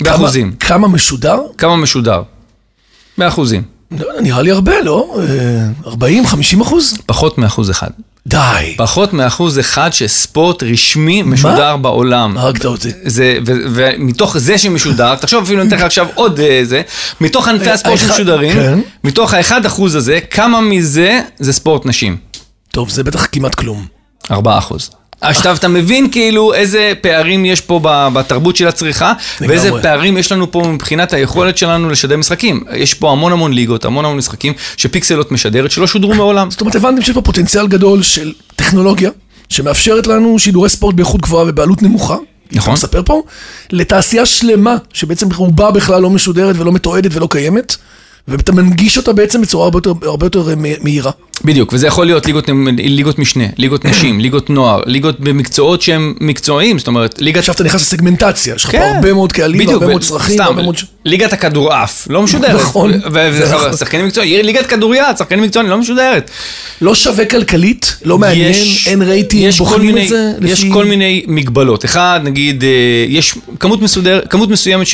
באחוזים. 0.01 0.53
כמה- 0.59 0.87
משודר? 0.87 1.39
כמה 1.57 1.75
משודר? 1.75 2.21
באחוזים. 3.17 3.63
לא 3.91 4.21
נראה 4.21 4.41
לי 4.41 4.51
הרבה, 4.51 4.81
לא? 4.81 5.15
אה, 5.19 5.67
40, 5.85 6.27
50 6.27 6.61
אחוז? 6.61 6.97
פחות 7.05 7.37
מאחוז 7.37 7.71
אחד. 7.71 7.89
די. 8.27 8.73
פחות 8.77 9.13
מאחוז 9.13 9.59
אחד 9.59 9.93
שספורט 9.93 10.63
רשמי 10.63 11.21
משודר 11.23 11.77
בעולם. 11.77 12.37
הרגת 12.37 12.65
אותי. 12.65 12.89
זה, 13.03 13.37
ו, 13.47 13.51
ומתוך 13.69 14.37
זה 14.37 14.57
שמשודר, 14.57 15.15
תחשוב 15.15 15.43
אפילו 15.43 15.61
אני 15.61 15.67
אתן 15.69 15.77
לך 15.77 15.83
עכשיו 15.83 16.07
עוד 16.15 16.39
אה, 16.39 16.61
זה, 16.63 16.81
מתוך 17.21 17.47
ענפי 17.47 17.69
הספורט 17.69 17.99
האחד- 17.99 18.07
שמשודרים, 18.13 18.53
כן. 18.53 18.79
מתוך 19.03 19.33
האחד 19.33 19.65
אחוז 19.65 19.95
הזה, 19.95 20.19
כמה 20.31 20.61
מזה 20.61 21.19
זה 21.39 21.53
ספורט 21.53 21.85
נשים? 21.85 22.17
טוב, 22.71 22.89
זה 22.89 23.03
בטח 23.03 23.27
כמעט 23.31 23.55
כלום. 23.55 23.85
ארבעה 24.31 24.57
אחוז. 24.57 24.89
עכשיו 25.21 25.55
אתה 25.55 25.67
מבין 25.67 26.11
כאילו 26.11 26.53
איזה 26.53 26.93
פערים 27.01 27.45
יש 27.45 27.61
פה 27.61 27.79
בתרבות 28.13 28.55
של 28.55 28.67
הצריכה. 28.67 29.13
ואיזה 29.41 29.69
פערים 29.81 30.17
יש 30.17 30.31
לנו 30.31 30.51
פה 30.51 30.63
מבחינת 30.67 31.13
היכולת 31.13 31.57
שלנו 31.57 31.89
לשדר 31.89 32.17
משחקים. 32.17 32.63
יש 32.73 32.93
פה 32.93 33.11
המון 33.11 33.31
המון 33.31 33.53
ליגות, 33.53 33.85
המון 33.85 34.05
המון 34.05 34.17
משחקים 34.17 34.53
שפיקסלות 34.77 35.31
משדרת 35.31 35.71
שלא 35.71 35.87
שודרו 35.87 36.13
מעולם. 36.13 36.51
זאת 36.51 36.61
אומרת, 36.61 36.75
הבנתם 36.75 37.01
שיש 37.01 37.15
פה 37.15 37.21
פוטנציאל 37.21 37.67
גדול 37.67 38.03
של 38.03 38.33
טכנולוגיה, 38.55 39.09
שמאפשרת 39.49 40.07
לנו 40.07 40.39
שידורי 40.39 40.69
ספורט 40.69 40.95
באיכות 40.95 41.21
גבוהה 41.21 41.45
ובעלות 41.47 41.81
נמוכה. 41.81 42.15
נכון. 42.51 42.63
אתה 42.63 42.71
מספר 42.71 43.01
פה, 43.05 43.23
לתעשייה 43.71 44.25
שלמה, 44.25 44.75
שבעצם 44.93 45.27
רובה 45.35 45.71
בכלל 45.71 46.01
לא 46.01 46.09
משודרת 46.09 46.55
ולא 46.59 46.71
מתועדת 46.71 47.15
ולא 47.15 47.27
קיימת, 47.31 47.75
ואתה 48.27 48.51
מנגיש 48.51 48.97
אותה 48.97 49.13
בעצם 49.13 49.41
בצורה 49.41 49.63
הרבה 49.63 49.77
יותר, 49.77 49.93
הרבה 50.03 50.25
יותר 50.25 50.49
אה, 50.49 50.53
מהירה. 50.81 51.11
בדיוק, 51.45 51.73
וזה 51.73 51.87
יכול 51.87 52.05
להיות 52.05 52.25
ליגות, 52.25 52.49
ליגות 52.77 53.19
משנה, 53.19 53.43
ליגות 53.57 53.85
נשים, 53.85 54.19
ליגות 54.23 54.49
נוער, 54.49 54.81
ליגות 54.85 55.19
במקצועות 55.19 55.81
שהם 55.81 56.13
מקצועיים, 56.21 56.79
זאת 56.79 56.87
אומרת, 56.87 57.21
ליגת... 57.21 57.37
עכשיו 57.39 57.55
אתה 57.55 57.63
נכנס 57.63 57.81
לסגמנטציה, 57.81 58.55
יש 58.55 58.63
לך 58.65 58.71
פה 58.71 58.77
כן. 58.77 58.93
הרבה 58.95 59.13
מאוד 59.13 59.31
קהלים, 59.31 59.57
בדיוק, 59.59 59.73
הרבה 59.73 59.87
מאוד 59.87 60.01
צרכים, 60.01 60.35
סתם, 60.35 60.43
הרבה 60.43 60.61
מאוד... 60.61 60.75
ליגת 61.05 61.33
הכדורעף, 61.33 62.07
לא 62.09 62.21
משודרת. 62.23 62.55
נכון. 62.61 62.91
זה 63.31 63.53
נכון. 63.55 63.71
ושחקנים 63.73 64.05
מקצועיים, 64.05 64.45
ליגת 64.45 64.65
כדוריד, 64.65 65.01
שחקנים 65.17 65.43
מקצועיים, 65.43 65.69
לא 65.69 65.77
משודרת. 65.77 66.31
לא 66.81 66.95
שווה 66.95 67.25
כלכלית, 67.25 67.95
לא 68.05 68.17
מעניין, 68.17 68.53
אין 68.87 69.01
רייטינג, 69.01 69.53
בוחנים 69.57 69.85
מיני- 69.85 70.03
את 70.03 70.09
זה 70.09 70.31
יש. 70.41 70.65
כל 70.73 70.85
מיני 70.85 71.23
מגבלות. 71.27 71.85
אחד, 71.85 72.19
נגיד, 72.23 72.63
אה, 72.63 72.69
יש 73.07 73.35
כמות, 73.59 73.81
מסודר, 73.81 74.19
כמות 74.29 74.49
מסוימת 74.49 74.87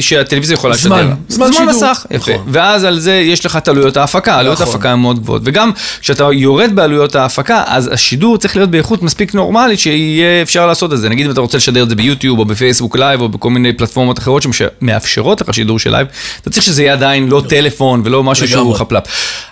שהטלוויזיה 0.00 0.54
יכולה 0.54 0.76
זמן, 0.76 0.98
לשדר. 0.98 1.14
זמן 1.28 1.52
שידור. 1.52 1.66
מסך, 1.66 2.06
יפה. 2.10 2.32
ואז 2.66 2.84
על 2.84 2.98
זה 2.98 3.14
יש 3.14 3.46
לך 3.46 3.56
את 3.56 3.68
עלויות 3.68 3.96
ההפקה, 3.96 4.38
עלויות 4.38 4.60
נכון. 4.60 4.72
ההפקה 4.72 4.92
הן 4.92 4.98
מאוד 4.98 5.18
גבוהות. 5.18 5.42
וגם 5.44 5.70
כשאתה 6.00 6.24
יורד 6.32 6.70
בעלויות 6.74 7.14
ההפקה, 7.14 7.62
אז 7.66 7.90
השידור 7.92 8.38
צריך 8.38 8.56
להיות 8.56 8.70
באיכות 8.70 9.02
מספיק 9.02 9.34
נורמלית 9.34 9.78
שיהיה 9.78 10.42
אפשר 10.42 10.66
לעשות 10.66 10.92
את 10.92 10.98
זה. 10.98 11.08
נגיד 11.08 11.26
אם 11.26 11.32
אתה 11.32 11.40
רוצה 11.40 11.56
לשדר 11.56 11.82
את 11.82 11.88
זה 11.88 11.94
ביוטיוב 11.94 12.38
או 12.38 12.44
ב-Facebook 12.44 12.96
Live 12.96 13.20
או 13.20 13.28
בכל 13.28 13.50
מיני 13.50 13.72
פלטפורמות 13.72 14.18
אחרות 14.18 14.42
שמאפשרות 14.42 15.40
לך 15.40 15.54
שידור 15.54 15.78
של 15.78 15.90
לייב, 15.90 16.06
אתה 16.40 16.50
צריך 16.50 16.62
שזה 16.62 16.82
יהיה 16.82 16.92
עדיין 16.92 17.28
לא 17.28 17.42
טלפון 17.48 18.02
ולא 18.04 18.22
משהו 18.22 18.48
שהוא. 18.48 18.74
חפלאפ. 18.74 19.04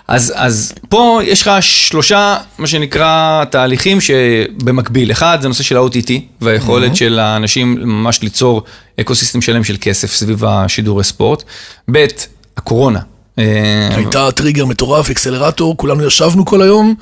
אז, 0.07 0.33
אז 0.35 0.73
פה 0.89 1.19
יש 1.23 1.41
לך 1.41 1.51
שלושה, 1.61 2.37
מה 2.57 2.67
שנקרא, 2.67 3.43
תהליכים 3.49 4.01
שבמקביל. 4.01 5.11
אחד, 5.11 5.37
זה 5.41 5.47
נושא 5.47 5.63
של 5.63 5.77
ה-OTT, 5.77 6.11
והיכולת 6.41 6.95
של 6.95 7.19
האנשים 7.19 7.77
ממש 7.81 8.21
ליצור 8.21 8.63
ecosystem 9.01 9.41
שלם 9.41 9.63
של 9.63 9.75
כסף 9.81 10.13
סביב 10.13 10.45
השידורי 10.45 11.03
ספורט. 11.03 11.43
ב', 11.91 12.05
הקורונה. 12.57 12.99
אה, 13.39 13.89
הייתה 13.95 14.31
טריגר 14.31 14.65
מטורף, 14.65 15.09
accelerator, 15.09 15.77
כולנו 15.77 16.05
ישבנו 16.05 16.45
כל 16.45 16.61
היום, 16.61 16.95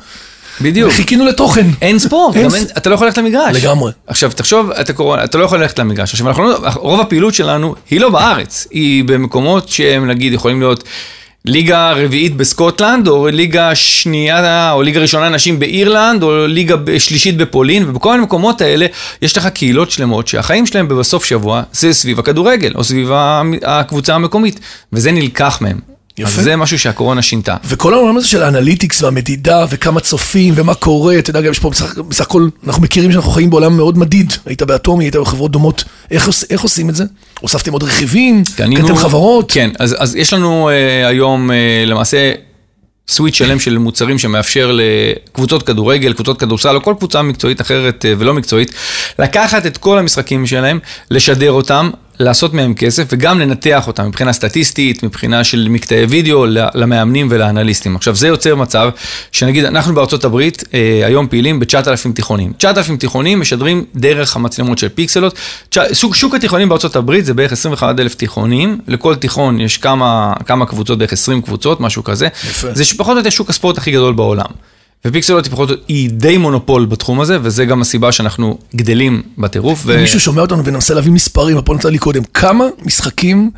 בדיוק. 0.62 0.90
וחיכינו 0.90 1.26
לתוכן. 1.26 1.68
אין 1.82 2.00
ספורט, 2.00 2.36
אין 2.36 2.54
אין, 2.56 2.66
אתה 2.78 2.90
לא 2.90 2.96
יכול 2.96 3.08
ללכת 3.08 3.18
למגרש. 3.18 3.56
לגמרי. 3.64 3.92
עכשיו, 4.08 4.32
תחשוב, 4.36 4.72
אתה 4.72 4.94
קורא, 4.94 5.24
אתה 5.24 5.38
לא 5.38 5.44
יכול 5.44 5.60
ללכת 5.62 5.80
למגרש. 5.80 6.12
עכשיו, 6.14 6.28
אנחנו, 6.28 6.44
לא- 6.44 6.60
רוב 6.76 7.02
הפעילות 7.02 7.34
שלנו 7.34 7.76
היא 7.90 8.00
לא 8.02 8.10
בארץ, 8.10 8.68
היא 8.72 9.04
במקומות 9.04 9.70
שהם, 9.70 10.08
נגיד, 10.08 10.34
יכולים 10.34 10.60
להיות 10.60 10.84
ליגה 11.46 11.92
רביעית 11.92 12.36
בסקוטלנד, 12.36 13.08
או 13.08 13.28
ליגה 13.28 13.76
שנייה, 13.76 14.72
או 14.72 14.82
ליגה 14.82 15.02
ראשונה 15.02 15.30
נשים 15.30 15.60
באירלנד, 15.60 16.24
או 16.24 16.48
ליגה 16.48 16.76
שלישית 17.00 17.38
בפולין, 17.38 17.90
ובכל 17.90 18.12
מיני 18.12 18.24
מקומות 18.24 18.62
האלה 18.62 18.86
יש 19.22 19.38
לך 19.38 19.48
קהילות 19.48 19.92
שלמות 19.92 20.28
שהחיים 20.28 20.66
שלהם 20.66 20.88
בסוף 20.88 21.26
שבוע 21.26 21.64
זה 21.72 21.94
סביב 21.94 22.20
הכדורגל, 22.20 22.72
או 22.76 22.84
סביב 22.84 23.12
הקבוצה 23.64 24.16
המקומית, 24.16 24.60
וזה 24.94 25.12
נלקח 25.12 25.62
מהם. 25.62 25.93
יפה. 26.17 26.39
אז 26.39 26.43
זה 26.43 26.55
משהו 26.55 26.79
שהקורונה 26.79 27.22
שינתה. 27.22 27.55
וכל 27.65 27.93
העולם 27.93 28.17
הזה 28.17 28.27
של 28.27 28.43
ה-analytics 28.44 29.02
והמדידה 29.01 29.65
וכמה 29.70 30.00
צופים 30.00 30.53
ומה 30.58 30.74
קורה, 30.74 31.20
אתה 31.20 31.29
יודע, 31.29 31.41
גם 31.41 31.51
יש 31.51 31.60
פה 31.60 31.70
בסך, 31.70 31.98
בסך 31.98 32.25
הכל, 32.25 32.48
אנחנו 32.67 32.82
מכירים 32.82 33.12
שאנחנו 33.12 33.32
חיים 33.32 33.50
בעולם 33.50 33.77
מאוד 33.77 33.98
מדיד. 33.98 34.34
היית 34.46 34.62
באטומי, 34.62 35.03
היית 35.03 35.15
בחברות 35.15 35.51
דומות. 35.51 35.84
איך, 36.12 36.29
איך 36.50 36.62
עושים 36.62 36.89
את 36.89 36.96
זה? 36.96 37.03
הוספתם 37.39 37.74
עוד 37.74 37.84
רכיבים? 37.84 38.43
קניתם 38.55 38.96
חברות? 38.96 39.51
כן, 39.51 39.70
אז, 39.79 39.96
אז 40.00 40.15
יש 40.15 40.34
לנו 40.34 40.70
uh, 40.70 41.08
היום 41.08 41.50
uh, 41.50 41.53
למעשה 41.89 42.32
סוויט 43.08 43.34
שלם 43.34 43.60
של 43.60 43.77
מוצרים 43.77 44.20
שמאפשר 44.20 44.72
לקבוצות 44.74 45.63
כדורגל, 45.63 46.13
קבוצות 46.13 46.39
כדורסל 46.39 46.75
או 46.75 46.84
כל 46.84 46.93
קבוצה 46.98 47.22
מקצועית 47.22 47.62
אחרת 47.62 48.05
uh, 48.05 48.20
ולא 48.20 48.34
מקצועית, 48.34 48.72
לקחת 49.20 49.65
את 49.65 49.77
כל 49.77 49.98
המשחקים 50.00 50.46
שלהם, 50.46 50.79
לשדר 51.12 51.51
אותם 51.51 51.89
לעשות 52.20 52.53
מהם 52.53 52.74
כסף 52.74 53.03
וגם 53.10 53.39
לנתח 53.39 53.88
אותם 53.88 54.08
מבחינה 54.08 54.34
סטטיסטית, 54.34 55.03
מבחינה 55.03 55.43
של 55.43 55.67
מקטעי 55.70 56.05
וידאו 56.05 56.46
למאמנים 56.74 57.27
ולאנליסטים. 57.32 57.96
עכשיו 57.96 58.15
זה 58.15 58.27
יוצר 58.27 58.55
מצב 58.55 58.89
שנגיד 59.32 59.65
אנחנו 59.65 59.96
בארצות 59.96 60.25
הברית 60.25 60.63
אה, 60.74 61.01
היום 61.05 61.27
פעילים 61.27 61.60
ב-9,000 61.60 62.13
תיכונים. 62.15 62.53
9,000 62.58 62.98
תיכונים 62.98 63.39
משדרים 63.39 63.86
דרך 63.96 64.36
המצלמות 64.36 64.77
של 64.77 64.89
פיקסלות. 64.89 65.36
שוק, 65.93 66.15
שוק 66.15 66.36
התיכונים 66.36 66.70
בארצות 66.70 66.96
הברית 66.96 67.25
זה 67.25 67.34
בערך 67.34 67.51
21,000 67.51 68.15
תיכונים, 68.15 68.79
לכל 68.88 69.15
תיכון 69.15 69.62
יש 69.62 69.77
כמה, 69.77 70.34
כמה 70.46 70.65
קבוצות, 70.65 70.98
בערך 71.00 71.13
20 71.13 71.41
קבוצות, 71.41 71.79
משהו 71.79 72.03
כזה. 72.03 72.27
יפה. 72.50 72.67
זה 72.74 72.84
פחות 72.98 73.13
או 73.13 73.17
יותר 73.17 73.29
שוק 73.29 73.50
הספורט 73.50 73.77
הכי 73.77 73.91
גדול 73.91 74.13
בעולם. 74.13 74.73
ופיקסלוט 75.08 75.48
פחות 75.48 75.70
היא 75.88 76.10
די 76.10 76.38
מונופול 76.38 76.86
בתחום 76.86 77.22
הזה, 77.22 77.38
וזה 77.42 77.66
גם 77.66 77.82
הסיבה 77.82 78.12
שאנחנו 78.12 78.58
גדלים 78.76 79.22
בטירוף. 79.38 79.84
ו... 79.86 80.02
מישהו 80.02 80.20
שומע 80.20 80.42
אותנו 80.42 80.66
וננסה 80.66 80.94
להביא 80.94 81.12
מספרים, 81.12 81.62
פה 81.62 81.74
נתן 81.74 81.90
לי 81.90 81.98
קודם, 81.98 82.24
כמה 82.24 82.66
משחקים 82.86 83.52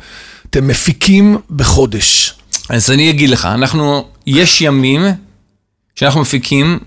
אתם 0.50 0.68
מפיקים 0.68 1.38
בחודש? 1.50 2.34
אז 2.68 2.90
אני 2.90 3.10
אגיד 3.10 3.30
לך, 3.30 3.44
אנחנו, 3.44 4.04
יש 4.26 4.60
ימים 4.60 5.02
שאנחנו 5.94 6.20
מפיקים 6.20 6.78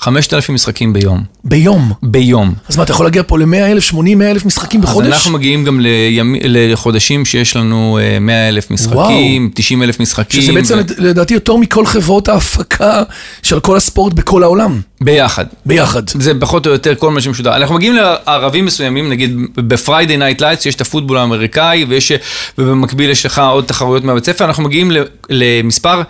5,000 0.00 0.54
משחקים 0.54 0.92
ביום. 0.92 1.22
ביום? 1.44 1.92
ביום. 2.02 2.54
אז 2.68 2.76
מה, 2.76 2.82
אתה 2.82 2.92
יכול 2.92 3.06
להגיע 3.06 3.22
פה 3.26 3.38
ל-100,000, 3.38 3.80
80,000 3.80 4.46
משחקים 4.46 4.80
בחודש? 4.80 5.06
אז 5.06 5.12
אנחנו 5.12 5.32
מגיעים 5.32 5.64
גם 5.64 5.80
לימ... 5.80 6.34
לחודשים 6.44 7.24
שיש 7.24 7.56
לנו 7.56 7.98
100,000 8.20 8.70
משחקים, 8.70 9.50
90,000 9.54 10.00
משחקים. 10.00 10.42
שזה 10.42 10.52
בעצם 10.52 10.78
ו... 10.78 10.80
לדעתי 10.98 11.34
יותר 11.34 11.56
מכל 11.56 11.86
חברות 11.86 12.28
ההפקה 12.28 13.02
של 13.42 13.60
כל 13.60 13.76
הספורט 13.76 14.12
בכל 14.12 14.42
העולם. 14.42 14.80
ביחד. 15.00 15.44
ביחד. 15.66 16.02
זה 16.08 16.32
פחות 16.40 16.66
או 16.66 16.72
יותר 16.72 16.94
כל 16.94 17.10
מה 17.10 17.20
שמשודר. 17.20 17.56
אנחנו 17.56 17.74
מגיעים 17.74 17.94
לערבים 17.94 18.64
מסוימים, 18.64 19.08
נגיד 19.10 19.36
ב-Friday 19.54 20.16
night 20.16 20.40
lights 20.40 20.66
יש 20.66 20.74
את 20.74 20.80
הפוטבול 20.80 21.18
האמריקאי, 21.18 21.84
ויש, 21.88 22.12
ובמקביל 22.58 23.10
יש 23.10 23.26
לך 23.26 23.38
עוד 23.38 23.64
תחרויות 23.64 24.04
מהבית 24.04 24.24
ספר, 24.24 24.44
אנחנו 24.44 24.62
מגיעים 24.62 24.92
למספר... 25.30 26.02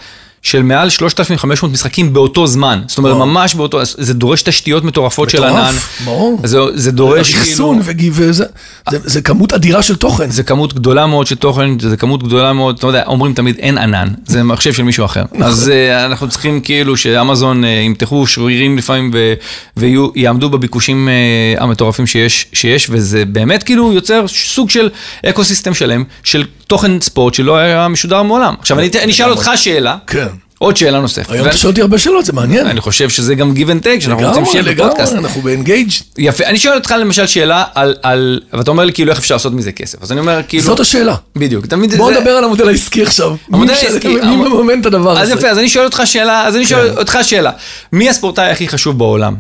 של 0.43 0.63
מעל 0.63 0.91
3,500 0.91 1.73
משחקים 1.73 2.13
באותו 2.13 2.47
זמן. 2.47 2.83
זאת 2.87 2.99
אומרת, 2.99 3.17
ממש 3.17 3.55
באותו, 3.55 3.79
זה 3.85 4.15
דורש 4.15 4.43
תשתיות 4.43 4.85
מטורפות 4.85 5.31
של 5.31 5.45
ענן. 5.45 5.57
מטורף, 5.57 6.01
ברור. 6.05 6.41
זה, 6.45 6.59
זה 6.75 6.93
דורש 6.93 7.31
כאילו... 7.31 7.43
אחסון 7.43 7.81
וזה, 8.13 8.45
זה, 8.91 8.99
זה 9.05 9.23
כמות 9.23 9.53
אדירה 9.53 9.83
של 9.83 9.97
תוכן. 9.97 10.31
זה 10.31 10.43
כמות 10.43 10.75
גדולה 10.75 11.07
מאוד 11.07 11.27
של 11.27 11.35
תוכן, 11.35 11.79
זה 11.79 11.97
כמות 11.97 12.23
גדולה 12.23 12.53
מאוד, 12.53 12.77
אתה 12.79 12.87
יודע, 12.87 13.03
אומרים 13.07 13.35
תמיד 13.35 13.57
אין 13.59 13.79
ענן, 13.79 14.09
זה 14.27 14.43
מחשב 14.43 14.73
של 14.73 14.83
מישהו 14.83 15.05
אחר. 15.05 15.23
נכון. 15.33 15.43
אז 15.43 15.73
uh, 15.73 16.07
אנחנו 16.07 16.29
צריכים 16.29 16.61
כאילו 16.61 16.97
שאמזון 16.97 17.65
uh, 17.65 17.67
ימתחו 17.67 18.27
שרירים 18.27 18.79
לפעמים 18.79 19.11
ויעמדו 19.77 20.51
בביקושים 20.51 21.09
uh, 21.09 21.63
המטורפים 21.63 22.07
שיש, 22.07 22.47
שיש, 22.53 22.87
וזה 22.91 23.25
באמת 23.25 23.63
כאילו 23.63 23.93
יוצר 23.93 24.29
סוג 24.29 24.71
של 24.71 24.91
אקו 25.27 25.43
שלם, 25.73 26.05
של 26.25 26.45
תוכן 26.67 27.01
ספורט 27.01 27.35
שלא 27.35 27.57
היה 27.57 27.89
משודר 27.89 28.23
מעולם. 28.23 28.55
עכשיו, 28.61 28.79
אני 28.79 29.13
אשאל 29.13 29.31
אותך 29.31 29.51
שאלה. 29.57 29.97
כן. 30.07 30.27
עוד 30.63 30.77
שאלה 30.77 31.01
נוספת. 31.01 31.33
היום 31.33 31.49
אתה 31.49 31.57
שואל 31.57 31.71
אותי 31.71 31.81
הרבה 31.81 31.99
שאלות, 31.99 32.25
זה 32.25 32.33
מעניין. 32.33 32.67
אני 32.67 32.81
חושב 32.81 33.09
שזה 33.09 33.35
גם 33.35 33.53
give 33.57 33.69
and 33.69 33.85
take, 33.85 34.01
שאנחנו 34.01 34.29
רוצים 34.29 34.45
שיהיה 34.47 34.63
בפודקאסט. 34.75 35.13
אנחנו 35.13 35.43
באנגייג'. 35.43 35.91
יפה, 36.19 36.45
אני 36.45 36.59
שואל 36.59 36.75
אותך 36.75 36.95
למשל 37.01 37.27
שאלה 37.27 37.65
על, 38.03 38.41
ואתה 38.53 38.71
אומר 38.71 38.85
לי 38.85 38.93
כאילו 38.93 39.11
איך 39.11 39.19
אפשר 39.19 39.35
לעשות 39.35 39.53
מזה 39.53 39.73
כסף. 39.73 40.03
אז 40.03 40.13
אני 40.13 40.21
אומר 40.21 40.41
כאילו... 40.49 40.65
זאת 40.65 40.81
השאלה. 40.81 41.15
בדיוק. 41.37 41.67
בוא 41.97 42.11
נדבר 42.11 42.31
על 42.31 42.45
המודל 42.45 42.69
העסקי 42.69 43.03
עכשיו. 43.03 43.37
המודל 43.53 43.73
העסקי. 43.73 44.09
מי 44.09 44.37
מממן 44.37 44.81
את 44.81 44.87
הדבר 44.87 45.11
הזה? 45.11 45.21
אז 45.21 45.31
יפה, 45.39 45.49
אז 45.49 45.59
אני 45.59 45.69
שואל 45.69 45.85
אותך 45.85 46.03
שאלה, 46.05 46.47
אז 46.47 46.57
אני 46.57 46.67
שואל 46.67 46.91
כן. 46.91 46.99
אותך 46.99 47.19
שאלה. 47.23 47.51
מי 47.93 48.09
הספורטאי 48.09 48.51
הכי 48.51 48.69
חשוב 48.69 48.99
בעולם? 48.99 49.37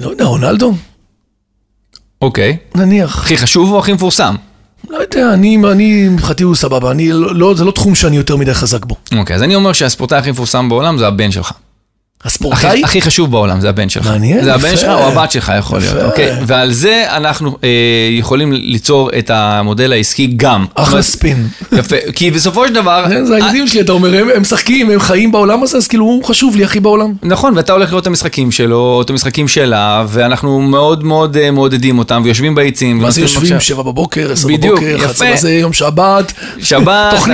לא 0.00 0.10
יודע, 0.10 0.24
רונלדו? 0.24 0.74
אוקיי. 2.22 2.56
נניח. 2.74 3.18
הכי 3.18 3.36
חשוב 3.36 3.72
או 3.72 3.78
הכי 3.78 3.92
מפורסם? 3.92 4.34
לא 4.90 4.96
יודע, 4.96 5.34
אני, 5.34 5.58
אני, 5.72 6.08
מבחינתי 6.08 6.42
הוא 6.42 6.54
סבבה, 6.54 6.90
אני, 6.90 7.10
לא, 7.12 7.54
זה 7.54 7.64
לא 7.64 7.70
תחום 7.70 7.94
שאני 7.94 8.16
יותר 8.16 8.36
מדי 8.36 8.54
חזק 8.54 8.84
בו. 8.84 8.96
אוקיי, 9.18 9.36
אז 9.36 9.42
אני 9.42 9.54
אומר 9.54 9.72
שהספורטאי 9.72 10.18
הכי 10.18 10.30
מפורסם 10.30 10.68
בעולם 10.68 10.98
זה 10.98 11.06
הבן 11.06 11.30
שלך. 11.30 11.52
הספורטאי? 12.24 12.68
הכי, 12.68 12.84
הכי 12.84 13.02
חשוב 13.02 13.30
בעולם, 13.30 13.60
זה 13.60 13.68
הבן 13.68 13.88
שלך. 13.88 14.06
מעניין, 14.06 14.38
יפה. 14.38 14.44
זה 14.44 14.54
הבן 14.54 14.76
שלך 14.76 14.88
או 14.88 15.08
הבת 15.08 15.30
שלך 15.30 15.52
יכול 15.58 15.82
יפה. 15.82 15.94
להיות, 15.94 16.10
אוקיי? 16.10 16.32
ועל 16.46 16.72
זה 16.72 17.04
אנחנו 17.08 17.56
אה, 17.64 17.68
יכולים 18.10 18.52
ליצור 18.52 19.10
את 19.18 19.30
המודל 19.30 19.92
העסקי 19.92 20.26
גם. 20.36 20.64
אחלה 20.74 21.02
ספין. 21.02 21.48
יפה, 21.72 21.96
כי 22.14 22.30
בסופו 22.30 22.66
של 22.68 22.74
דבר... 22.74 23.04
זה 23.24 23.34
הילדים 23.34 23.68
שלי, 23.68 23.80
אתה 23.80 23.92
אומר, 23.92 24.14
הם, 24.14 24.42
משחקים, 24.42 24.90
הם 24.90 25.00
חיים 25.00 25.32
בעולם 25.32 25.62
הזה, 25.62 25.76
אז 25.76 25.88
כאילו 25.88 26.04
הוא 26.04 26.24
חשוב 26.24 26.56
לי 26.56 26.64
הכי 26.64 26.80
בעולם. 26.80 27.12
נכון, 27.22 27.56
ואתה 27.56 27.72
הולך 27.72 27.90
לראות 27.90 28.02
את 28.02 28.06
המשחקים 28.06 28.50
שלו, 28.50 29.02
את 29.04 29.10
המשחקים 29.10 29.48
שלה, 29.48 30.04
ואנחנו 30.08 30.60
מאוד 30.60 31.04
מאוד 31.04 31.36
אה, 31.36 31.50
מעודדים 31.50 31.98
אותם, 31.98 32.22
ויושבים 32.24 32.54
ביציעים. 32.54 32.98
מה 32.98 33.10
זה 33.10 33.20
יושבים? 33.20 33.60
שבע 33.60 33.82
בבוקר, 33.82 34.32
עשר 34.32 34.48
בבוקר, 34.48 34.98
חצי 34.98 35.24
בזה, 35.32 35.52
יום 35.52 35.72
שבת. 35.72 36.32
שבת, 36.58 37.14
נכון, 37.14 37.30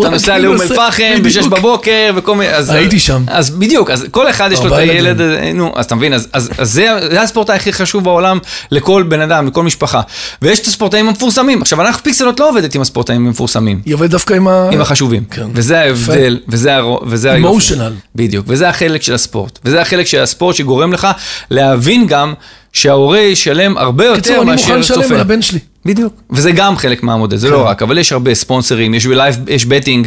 אתה 0.00 0.10
נוסע 0.10 0.38
לאום 0.38 0.60
אל-פחם, 0.60 1.22
בשש 1.22 1.46
בבוקר, 1.46 2.12
וכל 2.16 2.36
מיני... 2.36 2.52
הייתי 2.68 2.98
שם. 2.98 3.24
אז 3.26 3.50
בדיוק, 3.50 3.90
אז 3.90 4.06
כל 4.10 4.19
אחד 4.28 4.52
יש 4.52 4.60
לו 4.60 4.74
את 4.74 4.78
הילד, 4.78 5.20
נו, 5.54 5.72
אז 5.76 5.84
אתה 5.84 5.94
מבין, 5.94 6.12
אז, 6.12 6.28
אז, 6.32 6.50
אז 6.58 6.72
זה, 6.72 6.86
זה 7.10 7.22
הספורטאי 7.22 7.56
הכי 7.56 7.72
חשוב 7.72 8.04
בעולם 8.04 8.38
לכל 8.70 9.02
בן 9.02 9.20
אדם, 9.20 9.46
לכל 9.46 9.62
משפחה. 9.62 10.00
ויש 10.42 10.58
את 10.58 10.66
הספורטאים 10.66 11.08
המפורסמים. 11.08 11.62
עכשיו, 11.62 11.80
אנחנו 11.80 12.02
פיקסלות 12.02 12.40
לא 12.40 12.48
עובדת 12.48 12.74
עם 12.74 12.80
הספורטאים 12.80 13.26
המפורסמים. 13.26 13.80
היא 13.84 13.94
עובדת 13.94 14.10
דווקא 14.10 14.34
עם 14.34 14.48
ה... 14.48 14.68
עם 14.72 14.80
החשובים. 14.80 15.24
כן. 15.30 15.46
וזה 15.54 15.80
ההבדל, 15.80 16.40
וזה, 16.48 16.78
וזה 17.06 17.32
היופי. 17.32 17.48
אמושיונל. 17.48 17.92
בדיוק, 18.14 18.46
וזה 18.48 18.68
החלק 18.68 19.02
של 19.02 19.14
הספורט. 19.14 19.58
וזה 19.64 19.80
החלק 19.80 20.06
של 20.06 20.20
הספורט 20.20 20.56
שגורם 20.56 20.92
לך 20.92 21.08
להבין 21.50 22.06
גם 22.06 22.34
שההורה 22.72 23.18
ישלם 23.18 23.78
הרבה 23.78 24.04
יותר 24.04 24.42
מאשר 24.42 24.82
צופה. 24.82 24.82
קיצור, 24.82 24.82
אני 24.82 24.82
מוכן 24.82 25.04
לשלם 25.04 25.14
על 25.14 25.20
הבן 25.20 25.42
שלי. 25.42 25.58
בדיוק, 25.84 26.12
וזה 26.30 26.52
גם 26.52 26.76
חלק 26.76 27.02
מהמודל, 27.02 27.36
זה 27.36 27.50
לא 27.50 27.56
כן. 27.56 27.62
רק, 27.62 27.82
אבל 27.82 27.98
יש 27.98 28.12
הרבה 28.12 28.34
ספונסרים, 28.34 28.94
יש 28.94 29.06
בלייב, 29.06 29.36
יש 29.48 29.64
בטינג, 29.64 30.06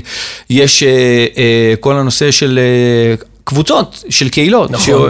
יש 0.50 0.84
אה, 0.84 0.89
אה, 1.38 1.74
כל 1.79 1.96
הנושא 1.96 2.32
של 2.32 2.60
אה, 2.60 3.15
קבוצות 3.43 4.03
של 4.09 4.29
קהילות, 4.29 4.71
נכון. 4.71 5.09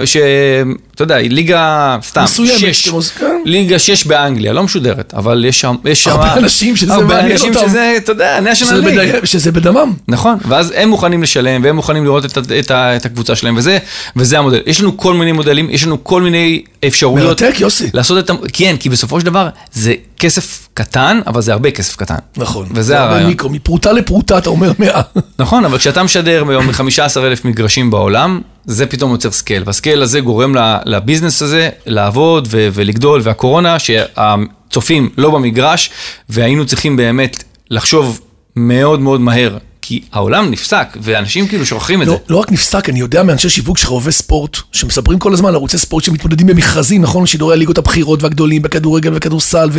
שאתה 0.93 1.03
יודע, 1.03 1.17
ליגה, 1.17 1.97
סתם, 2.03 2.25
שש, 2.27 2.89
כן. 2.89 3.41
ליגה 3.45 3.79
שש 3.79 4.05
באנגליה, 4.05 4.53
לא 4.53 4.63
משודרת, 4.63 5.13
אבל 5.13 5.45
יש 5.45 5.59
שם, 5.59 5.75
יש 5.85 6.03
שם, 6.03 6.11
הרבה 6.11 6.33
אנשים 6.33 6.75
שזה 6.75 6.97
מעניין 6.97 7.07
אותם, 7.07 7.13
הרבה 7.13 7.31
אנשים 7.31 7.53
שזה, 7.53 7.93
אתה 7.97 8.11
יודע, 8.11 8.39
national 8.39 8.85
league, 8.85 9.25
שזה 9.25 9.51
בדמם, 9.51 9.93
נכון, 10.07 10.37
ואז 10.47 10.73
הם 10.75 10.89
מוכנים 10.89 11.23
לשלם, 11.23 11.63
והם 11.63 11.75
מוכנים 11.75 12.03
לראות 12.03 12.25
את, 12.25 12.37
את, 12.37 12.51
את, 12.51 12.71
את 12.71 13.05
הקבוצה 13.05 13.35
שלהם, 13.35 13.57
וזה, 13.57 13.77
וזה 14.15 14.39
המודל, 14.39 14.59
יש 14.65 14.81
לנו 14.81 14.97
כל 14.97 15.13
מיני 15.13 15.31
מודלים, 15.31 15.69
יש 15.69 15.83
לנו 15.85 16.03
כל 16.03 16.21
מיני 16.21 16.63
אפשרויות, 16.87 17.41
מרתק 17.41 17.59
יוסי, 17.59 17.89
לעשות 17.93 18.31
את, 18.31 18.35
כן, 18.53 18.75
כי 18.79 18.89
בסופו 18.89 19.19
של 19.19 19.25
דבר, 19.25 19.49
זה 19.71 19.93
כסף 20.19 20.67
קטן, 20.73 21.19
אבל 21.27 21.41
זה 21.41 21.51
הרבה 21.53 21.71
כסף 21.71 21.95
קטן. 21.95 22.15
נכון. 22.37 22.67
וזה 22.71 22.99
הרעיון. 22.99 23.29
מיקרו, 23.29 23.49
מפרוטה 23.49 23.91
לפרוטה 23.91 24.37
אתה 24.37 24.49
אומר 24.49 24.71
מאה. 24.79 25.01
נכון, 25.39 25.65
אבל 25.65 25.77
כשאתה 25.77 26.03
משדר 26.03 26.43
ביום 26.43 26.67
מ-15 26.67 27.17
אלף 27.17 27.45
מגרשים 27.45 27.91
בעולם, 27.91 28.41
זה 28.65 28.85
פתאום 28.85 29.11
יוצר 29.11 29.31
scale, 29.31 29.63
וה-scale 29.65 30.01
הזה 30.01 30.19
גורם 30.19 30.55
ל-business 30.85 31.41
הזה 31.41 31.69
לעבוד 31.85 32.47
ו- 32.51 32.67
ולגדול, 32.73 33.21
והקורונה, 33.23 33.79
שהצופים 33.79 35.09
לא 35.17 35.31
במגרש, 35.31 35.89
והיינו 36.29 36.65
צריכים 36.65 36.95
באמת 36.95 37.43
לחשוב 37.69 38.19
מאוד 38.55 38.99
מאוד 38.99 39.21
מהר 39.21 39.57
כי 39.81 40.01
העולם 40.11 40.51
נפסק, 40.51 40.87
ואנשים 41.01 41.47
כאילו 41.47 41.65
שוכחים 41.65 42.01
את 42.01 42.07
לא, 42.07 42.13
זה. 42.13 42.19
לא 42.29 42.37
רק 42.37 42.51
נפסק, 42.51 42.89
אני 42.89 42.99
יודע 42.99 43.23
מאנשי 43.23 43.49
שיווק 43.49 43.77
של 43.77 43.87
חובבי 43.87 44.11
ספורט, 44.11 44.57
שמספרים 44.71 45.19
כל 45.19 45.33
הזמן 45.33 45.49
על 45.49 45.55
ערוצי 45.55 45.77
ספורט 45.77 46.03
שמתמודדים 46.03 46.47
במכרזים, 46.47 47.01
נכון? 47.01 47.25
שידורי 47.25 47.53
הליגות 47.53 47.77
הבכירות 47.77 48.23
והגדולים 48.23 48.61
בכדורגל 48.61 49.11
וכדורסל, 49.13 49.69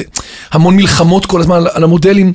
והמון 0.53 0.77
מלחמות 0.77 1.27
כל 1.27 1.41
הזמן 1.41 1.63
על 1.73 1.85
המודלים. 1.85 2.33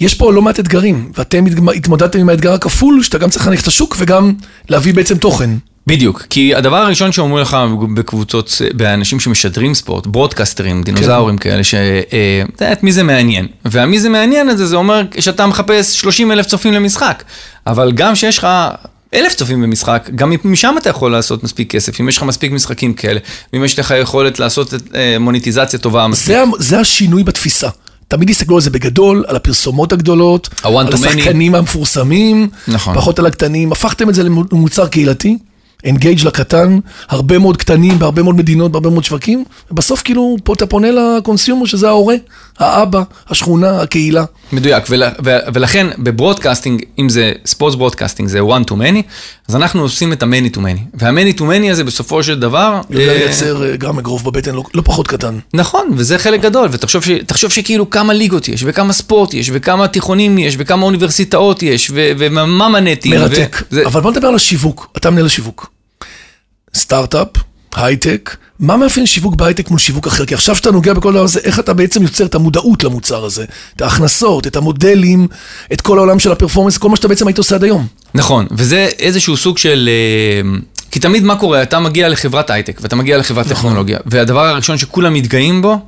יש 0.00 0.14
פה 0.14 0.32
לא 0.32 0.42
מעט 0.42 0.60
אתגרים, 0.60 1.12
ואתם 1.18 1.44
התמודדתם 1.76 2.18
עם 2.18 2.28
האתגר 2.28 2.52
הכפול, 2.52 3.02
שאתה 3.02 3.18
גם 3.18 3.30
צריך 3.30 3.44
להניח 3.46 3.62
את 3.62 3.66
השוק 3.66 3.96
וגם 3.98 4.32
להביא 4.68 4.94
בעצם 4.94 5.18
תוכן. 5.18 5.50
בדיוק, 5.88 6.22
כי 6.30 6.54
הדבר 6.54 6.76
הראשון 6.76 7.12
שאומרים 7.12 7.42
לך 7.42 7.56
בקבוצות, 7.94 8.62
באנשים 8.74 9.20
שמשדרים 9.20 9.74
ספורט, 9.74 10.06
ברודקסטרים, 10.06 10.82
דינוזאורים 10.82 11.38
כן. 11.38 11.50
כאלה, 11.50 11.64
ש... 11.64 11.74
אה, 11.74 12.72
את 12.72 12.82
מי 12.82 12.92
זה 12.92 13.02
מעניין. 13.02 13.46
והמי 13.64 14.00
זה 14.00 14.08
מעניין 14.08 14.48
הזה, 14.48 14.66
זה 14.66 14.76
אומר 14.76 15.02
שאתה 15.20 15.46
מחפש 15.46 16.00
30 16.00 16.32
אלף 16.32 16.46
צופים 16.46 16.72
למשחק. 16.72 17.22
אבל 17.66 17.92
גם 17.92 18.14
שיש 18.14 18.38
לך 18.38 18.46
אלף 19.14 19.34
צופים 19.34 19.62
במשחק, 19.62 20.10
גם 20.14 20.32
משם 20.44 20.74
אתה 20.78 20.90
יכול 20.90 21.12
לעשות 21.12 21.44
מספיק 21.44 21.70
כסף, 21.70 22.00
אם 22.00 22.08
יש 22.08 22.16
לך 22.16 22.22
מספיק 22.22 22.52
משחקים 22.52 22.94
כאלה, 22.94 23.20
ואם 23.52 23.64
יש 23.64 23.78
לך 23.78 23.94
יכולת 24.00 24.38
לעשות 24.38 24.74
אה, 24.94 25.16
מוניטיזציה 25.20 25.78
טובה 25.78 26.06
מספיק. 26.06 26.26
זה, 26.26 26.42
זה 26.58 26.80
השינוי 26.80 27.24
בתפיסה. 27.24 27.68
תמיד 28.08 28.30
הסתכלו 28.30 28.56
על 28.56 28.62
זה 28.62 28.70
בגדול, 28.70 29.24
על 29.28 29.36
הפרסומות 29.36 29.92
הגדולות, 29.92 30.48
על 30.62 30.94
השחקנים 30.94 31.54
המפורסמים, 31.54 32.48
נכון. 32.68 32.94
פחות 32.94 33.18
על 33.18 33.26
הקטנים, 33.26 33.72
הפכתם 33.72 34.08
את 34.08 34.14
זה 34.14 34.22
למוצר 34.22 34.86
קהילתי. 34.86 35.38
אנגייג' 35.86 36.24
לקטן, 36.24 36.78
הרבה 37.08 37.38
מאוד 37.38 37.56
קטנים 37.56 37.98
בהרבה 37.98 38.22
מאוד 38.22 38.36
מדינות, 38.36 38.72
בהרבה 38.72 38.90
מאוד 38.90 39.04
שווקים, 39.04 39.44
ובסוף 39.70 40.02
כאילו 40.02 40.36
פה 40.44 40.52
אתה 40.52 40.66
פונה 40.66 40.88
לקונסיומר 40.90 41.66
שזה 41.66 41.88
ההורה, 41.88 42.14
האבא, 42.58 43.02
השכונה, 43.28 43.80
הקהילה. 43.80 44.24
מדויק, 44.52 44.84
ול, 44.88 45.02
ו, 45.24 45.36
ולכן 45.54 45.86
ב-broadcasting, 45.98 46.82
אם 46.98 47.08
זה 47.08 47.32
sport 47.46 47.74
broadcasting, 47.74 48.28
זה 48.28 48.40
one 48.40 48.70
to 48.70 48.72
many, 48.72 49.02
אז 49.48 49.56
אנחנו 49.56 49.82
עושים 49.82 50.12
את 50.12 50.22
ה-many 50.22 50.56
to 50.56 50.58
many. 50.58 50.80
וה-many 50.94 51.38
to 51.38 51.40
many 51.40 51.70
הזה 51.70 51.84
בסופו 51.84 52.22
של 52.22 52.40
דבר... 52.40 52.80
יודע 52.90 53.12
אה, 53.12 53.18
לייצר 53.18 53.64
אה, 53.64 53.76
גם 53.76 53.98
אגרוף 53.98 54.22
בבטן 54.22 54.54
לא, 54.54 54.64
לא 54.74 54.82
פחות 54.82 55.08
קטן. 55.08 55.38
נכון, 55.54 55.90
וזה 55.96 56.18
חלק 56.18 56.40
גדול, 56.40 56.68
ותחשוב 56.72 57.04
ש, 57.04 57.10
שכאילו 57.48 57.90
כמה 57.90 58.12
ליגות 58.12 58.48
יש, 58.48 58.62
וכמה 58.66 58.92
ספורט 58.92 59.34
יש, 59.34 59.50
וכמה 59.52 59.88
תיכונים 59.88 60.38
יש, 60.38 60.54
וכמה 60.58 60.84
אוניברסיטאות 60.84 61.62
יש, 61.62 61.90
ו, 61.94 62.10
ומה-moment-ים. 62.18 63.12
מרתק, 63.12 63.62
ו, 63.72 63.74
זה... 63.74 63.86
אבל 63.86 64.00
בוא 64.00 64.10
נדבר 64.10 64.28
על 64.28 64.34
השיווק, 64.34 64.92
אתה 64.96 65.10
מנהל 65.10 65.26
השיווק. 65.26 65.70
סטארט-אפ, 66.74 67.28
הייטק, 67.76 68.36
מה 68.60 68.76
מאפיין 68.76 69.06
שיווק 69.06 69.34
בהייטק 69.34 69.70
מול 69.70 69.78
שיווק 69.78 70.06
אחר? 70.06 70.26
כי 70.26 70.34
עכשיו 70.34 70.56
שאתה 70.56 70.70
נוגע 70.70 70.92
בכל 70.92 71.12
דבר 71.12 71.22
הזה, 71.22 71.40
איך 71.44 71.58
אתה 71.58 71.74
בעצם 71.74 72.02
יוצר 72.02 72.26
את 72.26 72.34
המודעות 72.34 72.84
למוצר 72.84 73.24
הזה, 73.24 73.44
את 73.76 73.82
ההכנסות, 73.82 74.46
את 74.46 74.56
המודלים, 74.56 75.28
את 75.72 75.80
כל 75.80 75.98
העולם 75.98 76.18
של 76.18 76.32
הפרפורמנס, 76.32 76.78
כל 76.78 76.88
מה 76.88 76.96
שאתה 76.96 77.08
בעצם 77.08 77.26
היית 77.26 77.38
עושה 77.38 77.54
עד 77.54 77.64
היום. 77.64 77.86
נכון, 78.14 78.46
וזה 78.50 78.88
איזשהו 78.98 79.36
סוג 79.36 79.58
של... 79.58 79.88
אה, 79.88 80.50
כי 80.90 81.00
תמיד 81.00 81.22
מה 81.22 81.36
קורה? 81.36 81.62
אתה 81.62 81.80
מגיע 81.80 82.08
לחברת 82.08 82.50
הייטק, 82.50 82.78
ואתה 82.82 82.96
מגיע 82.96 83.18
לחברת 83.18 83.46
נכון. 83.46 83.56
טכנולוגיה, 83.56 83.98
והדבר 84.06 84.46
הראשון 84.46 84.78
שכולם 84.78 85.14
מתגאים 85.14 85.62
בו, 85.62 85.78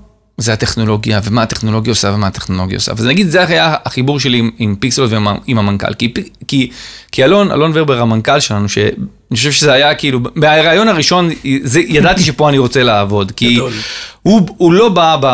זה 0.41 0.53
הטכנולוגיה, 0.53 1.21
ומה 1.25 1.43
הטכנולוגיה 1.43 1.91
עושה 1.91 2.13
ומה 2.15 2.27
הטכנולוגיה 2.27 2.77
עושה. 2.77 2.93
וזה 2.97 3.09
נגיד, 3.09 3.29
זה 3.31 3.47
היה 3.49 3.75
החיבור 3.85 4.21
שלי 4.21 4.39
עם, 4.39 4.51
עם 4.59 4.77
פיקסלות 4.81 5.11
ועם 5.11 5.59
המנכ"ל. 5.59 5.95
כי, 5.95 6.13
כי, 6.49 6.71
כי 7.13 7.25
אלון, 7.25 7.51
אלון 7.51 7.71
ורבר 7.75 8.01
המנכ"ל 8.01 8.41
שלנו, 8.41 8.69
שאני 8.69 8.91
חושב 9.35 9.53
שזה 9.53 9.73
היה 9.73 9.95
כאילו, 9.95 10.21
בהרעיון 10.37 10.89
הראשון, 10.89 11.31
זה, 11.63 11.81
ידעתי 11.81 12.23
שפה 12.23 12.49
אני 12.49 12.59
רוצה 12.59 12.83
לעבוד. 12.83 13.33
כי 13.37 13.59
הוא, 14.23 14.49
הוא 14.57 14.73
לא 14.73 14.89
בא 14.89 15.17
ב, 15.21 15.27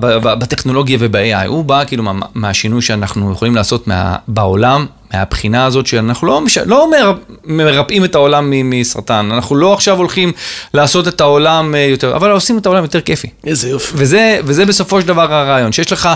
ב, 0.00 0.06
ב, 0.16 0.38
בטכנולוגיה 0.38 0.96
וב-AI, 1.00 1.46
הוא 1.46 1.64
בא 1.64 1.84
כאילו 1.84 2.02
מה, 2.02 2.26
מהשינוי 2.34 2.82
שאנחנו 2.82 3.32
יכולים 3.32 3.54
לעשות 3.54 3.86
מה, 3.88 4.16
בעולם. 4.28 4.86
מהבחינה 5.14 5.64
הזאת 5.64 5.86
שאנחנו 5.86 6.26
לא, 6.26 6.40
מש... 6.40 6.58
לא 6.58 6.90
מר... 6.90 7.12
מרפאים 7.44 8.04
את 8.04 8.14
העולם 8.14 8.52
מסרטן, 8.64 9.28
אנחנו 9.32 9.56
לא 9.56 9.72
עכשיו 9.72 9.98
הולכים 9.98 10.32
לעשות 10.74 11.08
את 11.08 11.20
העולם 11.20 11.74
אה, 11.74 11.80
יותר, 11.80 12.16
אבל 12.16 12.30
עושים 12.30 12.58
את 12.58 12.66
העולם 12.66 12.82
יותר 12.82 13.00
כיפי. 13.00 13.28
איזה 13.46 13.68
יופי. 13.68 13.92
וזה, 13.96 14.40
וזה 14.44 14.66
בסופו 14.66 15.00
של 15.00 15.08
דבר 15.08 15.34
הרעיון, 15.34 15.72
שיש 15.72 15.92
לך 15.92 16.08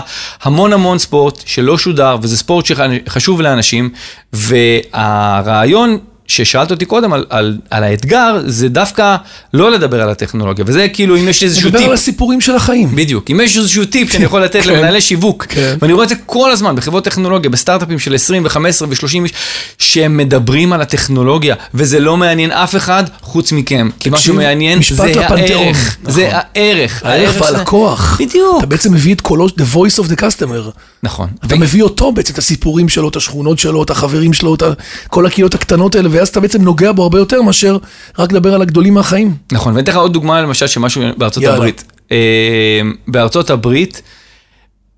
המון 0.43 0.73
המון 0.73 0.97
ספורט 0.97 1.43
שלא 1.45 1.77
שודר, 1.77 2.17
וזה 2.21 2.37
ספורט 2.37 2.65
שחשוב 2.65 3.41
לאנשים, 3.41 3.89
והרעיון... 4.33 5.97
ששאלת 6.27 6.71
אותי 6.71 6.85
קודם 6.85 7.13
על, 7.13 7.25
על, 7.29 7.57
על 7.69 7.83
האתגר, 7.83 8.41
זה 8.45 8.69
דווקא 8.69 9.15
לא 9.53 9.71
לדבר 9.71 10.01
על 10.01 10.09
הטכנולוגיה, 10.09 10.65
וזה 10.67 10.87
כאילו 10.93 11.17
אם 11.17 11.27
יש 11.27 11.43
איזשהו 11.43 11.69
טיפ. 11.69 11.75
לדבר 11.75 11.87
על 11.87 11.93
הסיפורים 11.93 12.41
של 12.41 12.55
החיים. 12.55 12.95
בדיוק, 12.95 13.31
אם 13.31 13.41
יש 13.43 13.57
איזשהו 13.57 13.85
טיפ 13.85 14.11
שאני 14.11 14.23
יכול 14.23 14.43
לתת 14.43 14.61
כן. 14.63 14.69
למנהלי 14.69 15.01
שיווק, 15.01 15.45
כן. 15.49 15.75
ואני 15.81 15.93
רואה 15.93 16.03
את 16.03 16.09
זה 16.09 16.15
כל 16.25 16.51
הזמן 16.51 16.75
בחברות 16.75 17.03
טכנולוגיה, 17.03 17.49
בסטארט-אפים 17.49 17.99
של 17.99 18.15
20 18.15 18.45
ו-15 18.45 18.57
ו-30 18.89 19.23
איש, 19.23 19.33
שהם 19.77 20.17
מדברים 20.17 20.73
על 20.73 20.81
הטכנולוגיה, 20.81 21.55
וזה 21.73 21.99
לא 21.99 22.17
מעניין 22.17 22.51
אף 22.51 22.75
אחד 22.75 23.03
חוץ 23.21 23.51
מכם. 23.51 23.89
כי 23.99 24.09
מה 24.09 24.17
שמעניין 24.17 24.79
זה 24.89 25.03
הערך, 25.03 25.97
זה 26.07 26.27
נכון. 26.27 26.39
הערך. 26.55 27.01
הערך 27.05 27.41
והלקוח. 27.41 28.17
בדיוק. 28.19 28.57
אתה 28.59 28.65
בעצם 28.65 28.93
מביא 28.93 29.13
את 29.15 29.21
קולו, 29.21 29.47
the 29.47 29.75
voice 29.75 30.03
of 30.03 30.11
the 30.11 30.15
customer. 30.21 30.71
נכון. 31.03 31.29
אתה 31.45 31.55
מביא 31.55 31.81
אותו 31.83 32.11
בעצם, 32.11 32.33
את 32.33 32.37
הסיפורים 32.37 32.89
שלו, 32.89 33.09
את 33.09 33.15
השכונות 33.15 33.59
שלו, 33.59 33.83
את 33.83 33.89
החברים 33.89 34.33
שלו, 34.33 34.55
את 34.55 34.63
כל 35.07 35.25
הקהילות 35.25 35.55
הקטנות 35.55 35.95
האלה, 35.95 36.09
ואז 36.17 36.27
אתה 36.27 36.39
בעצם 36.39 36.61
נוגע 36.61 36.91
בו 36.91 37.03
הרבה 37.03 37.17
יותר 37.17 37.41
מאשר 37.41 37.77
רק 38.19 38.31
לדבר 38.31 38.53
על 38.53 38.61
הגדולים 38.61 38.93
מהחיים. 38.93 39.35
נכון, 39.51 39.73
ואני 39.73 39.83
אתן 39.83 39.91
לך 39.91 39.97
עוד 39.97 40.13
דוגמה 40.13 40.41
למשל 40.41 40.67
של 40.67 40.79
משהו 40.79 41.03
בארצות 41.17 41.43
יאללה. 41.43 41.55
הברית. 41.55 41.83
אה, 42.11 42.81
בארצות 43.07 43.49
הברית 43.49 44.01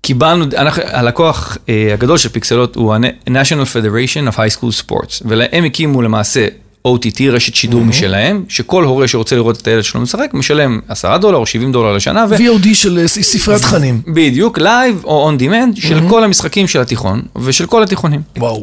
קיבלנו, 0.00 0.44
אנחנו, 0.56 0.82
הלקוח 0.86 1.58
אה, 1.68 1.90
הגדול 1.92 2.18
של 2.18 2.28
Pixellot 2.28 2.76
הוא 2.76 2.94
ה-National 2.94 3.66
Federation 3.72 4.32
of 4.32 4.36
High 4.36 4.58
School 4.58 4.84
Sports, 4.84 5.22
והם 5.24 5.64
הקימו 5.64 6.02
למעשה 6.02 6.46
OTT, 6.88 7.22
רשת 7.30 7.54
שידור 7.54 7.80
mm-hmm. 7.80 7.84
משלהם, 7.84 8.44
שכל 8.48 8.84
הורה 8.84 9.08
שרוצה 9.08 9.36
לראות 9.36 9.62
את 9.62 9.66
הילד 9.66 9.84
שלו 9.84 10.00
משחק, 10.00 10.30
משלם 10.32 10.80
10 10.88 11.16
דולר 11.16 11.38
או 11.38 11.46
70 11.46 11.72
דולר 11.72 11.92
לשנה. 11.92 12.26
ו... 12.30 12.36
VOD 12.36 12.74
של 12.74 12.98
אה, 12.98 13.08
ספרי 13.08 13.54
התכנים. 13.54 14.02
בדיוק, 14.06 14.58
live 14.58 15.04
או 15.04 15.17
on 15.17 15.30
demand 15.38 15.76
mm-hmm. 15.76 15.88
של 15.88 16.00
כל 16.08 16.24
המשחקים 16.24 16.68
של 16.68 16.80
התיכון 16.80 17.22
ושל 17.36 17.66
כל 17.66 17.82
התיכונים. 17.82 18.20
וואו. 18.36 18.62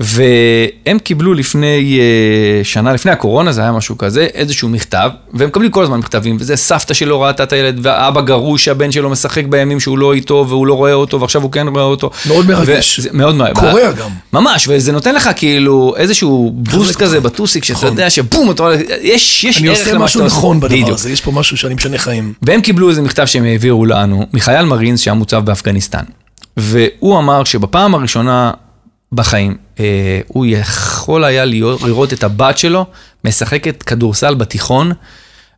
והם 0.00 0.98
קיבלו 0.98 1.34
לפני 1.34 1.98
uh, 1.98 2.64
שנה, 2.64 2.92
לפני 2.92 3.12
הקורונה, 3.12 3.52
זה 3.52 3.60
היה 3.60 3.72
משהו 3.72 3.98
כזה, 3.98 4.26
איזשהו 4.34 4.68
מכתב, 4.68 5.10
והם 5.32 5.48
מקבלים 5.48 5.70
כל 5.70 5.82
הזמן 5.82 5.98
מכתבים, 5.98 6.36
וזה 6.40 6.56
סבתא 6.56 6.94
שלא 6.94 7.24
ראתה 7.24 7.42
את 7.42 7.52
הילד, 7.52 7.80
והאבא 7.82 8.20
גרוש 8.20 8.64
שהבן 8.64 8.92
שלו 8.92 9.10
משחק 9.10 9.44
בימים 9.44 9.80
שהוא 9.80 9.98
לא 9.98 10.14
איתו, 10.14 10.46
והוא 10.48 10.66
לא 10.66 10.74
רואה 10.74 10.92
אותו, 10.92 11.20
ועכשיו 11.20 11.42
הוא 11.42 11.52
כן 11.52 11.68
רואה 11.68 11.82
אותו. 11.82 12.10
מאוד 12.26 12.46
מרגש. 12.46 13.00
מאוד 13.12 13.34
מרגש. 13.34 13.58
קורע 13.58 13.92
גם. 13.92 14.10
ממש, 14.32 14.68
וזה 14.68 14.92
נותן 14.92 15.14
לך 15.14 15.30
כאילו 15.36 15.94
איזשהו 15.96 16.52
בוסט 16.54 16.96
כזה 16.96 17.20
בטוסיק, 17.20 17.64
שאתה 17.64 17.78
נכון. 17.78 17.88
יודע 17.88 18.10
שבום, 18.10 18.50
אתה 18.50 18.62
רואה, 18.62 18.76
יש, 19.00 19.44
יש 19.44 19.62
ערך 19.62 19.66
למה 19.66 19.74
שאתה 19.74 19.80
עושה. 19.80 19.90
אני 19.90 20.02
עושה 20.02 20.04
משהו 20.04 20.24
נכון 20.24 20.60
בדבר 20.60 20.92
הזה, 20.92 21.10
יש 21.10 21.20
פה 21.20 21.32
משהו 21.32 21.56
שאני 21.56 21.74
משנה 21.74 21.98
חיים. 21.98 22.32
והם 22.42 22.60
קיבלו 22.60 22.90
איזה 22.90 23.02
מכתב 23.02 23.24
שהם 23.24 23.44
העבירו 23.44 23.86
לנו, 23.86 24.26
מחייל 24.32 24.64
מרינס 24.64 25.00
שהיה 25.00 25.14
מוצב 25.14 25.44
באפגניסטן. 25.44 26.04
והוא 26.56 27.18
אמר 27.18 27.44
שבפעם 27.44 27.94
הראשונה 27.94 28.50
בחיים. 29.14 29.56
אה, 29.80 30.20
הוא 30.26 30.46
יכול 30.48 31.24
היה 31.24 31.44
להיות, 31.44 31.82
לראות 31.82 32.12
את 32.12 32.24
הבת 32.24 32.58
שלו 32.58 32.86
משחקת 33.24 33.82
כדורסל 33.82 34.34
בתיכון. 34.34 34.92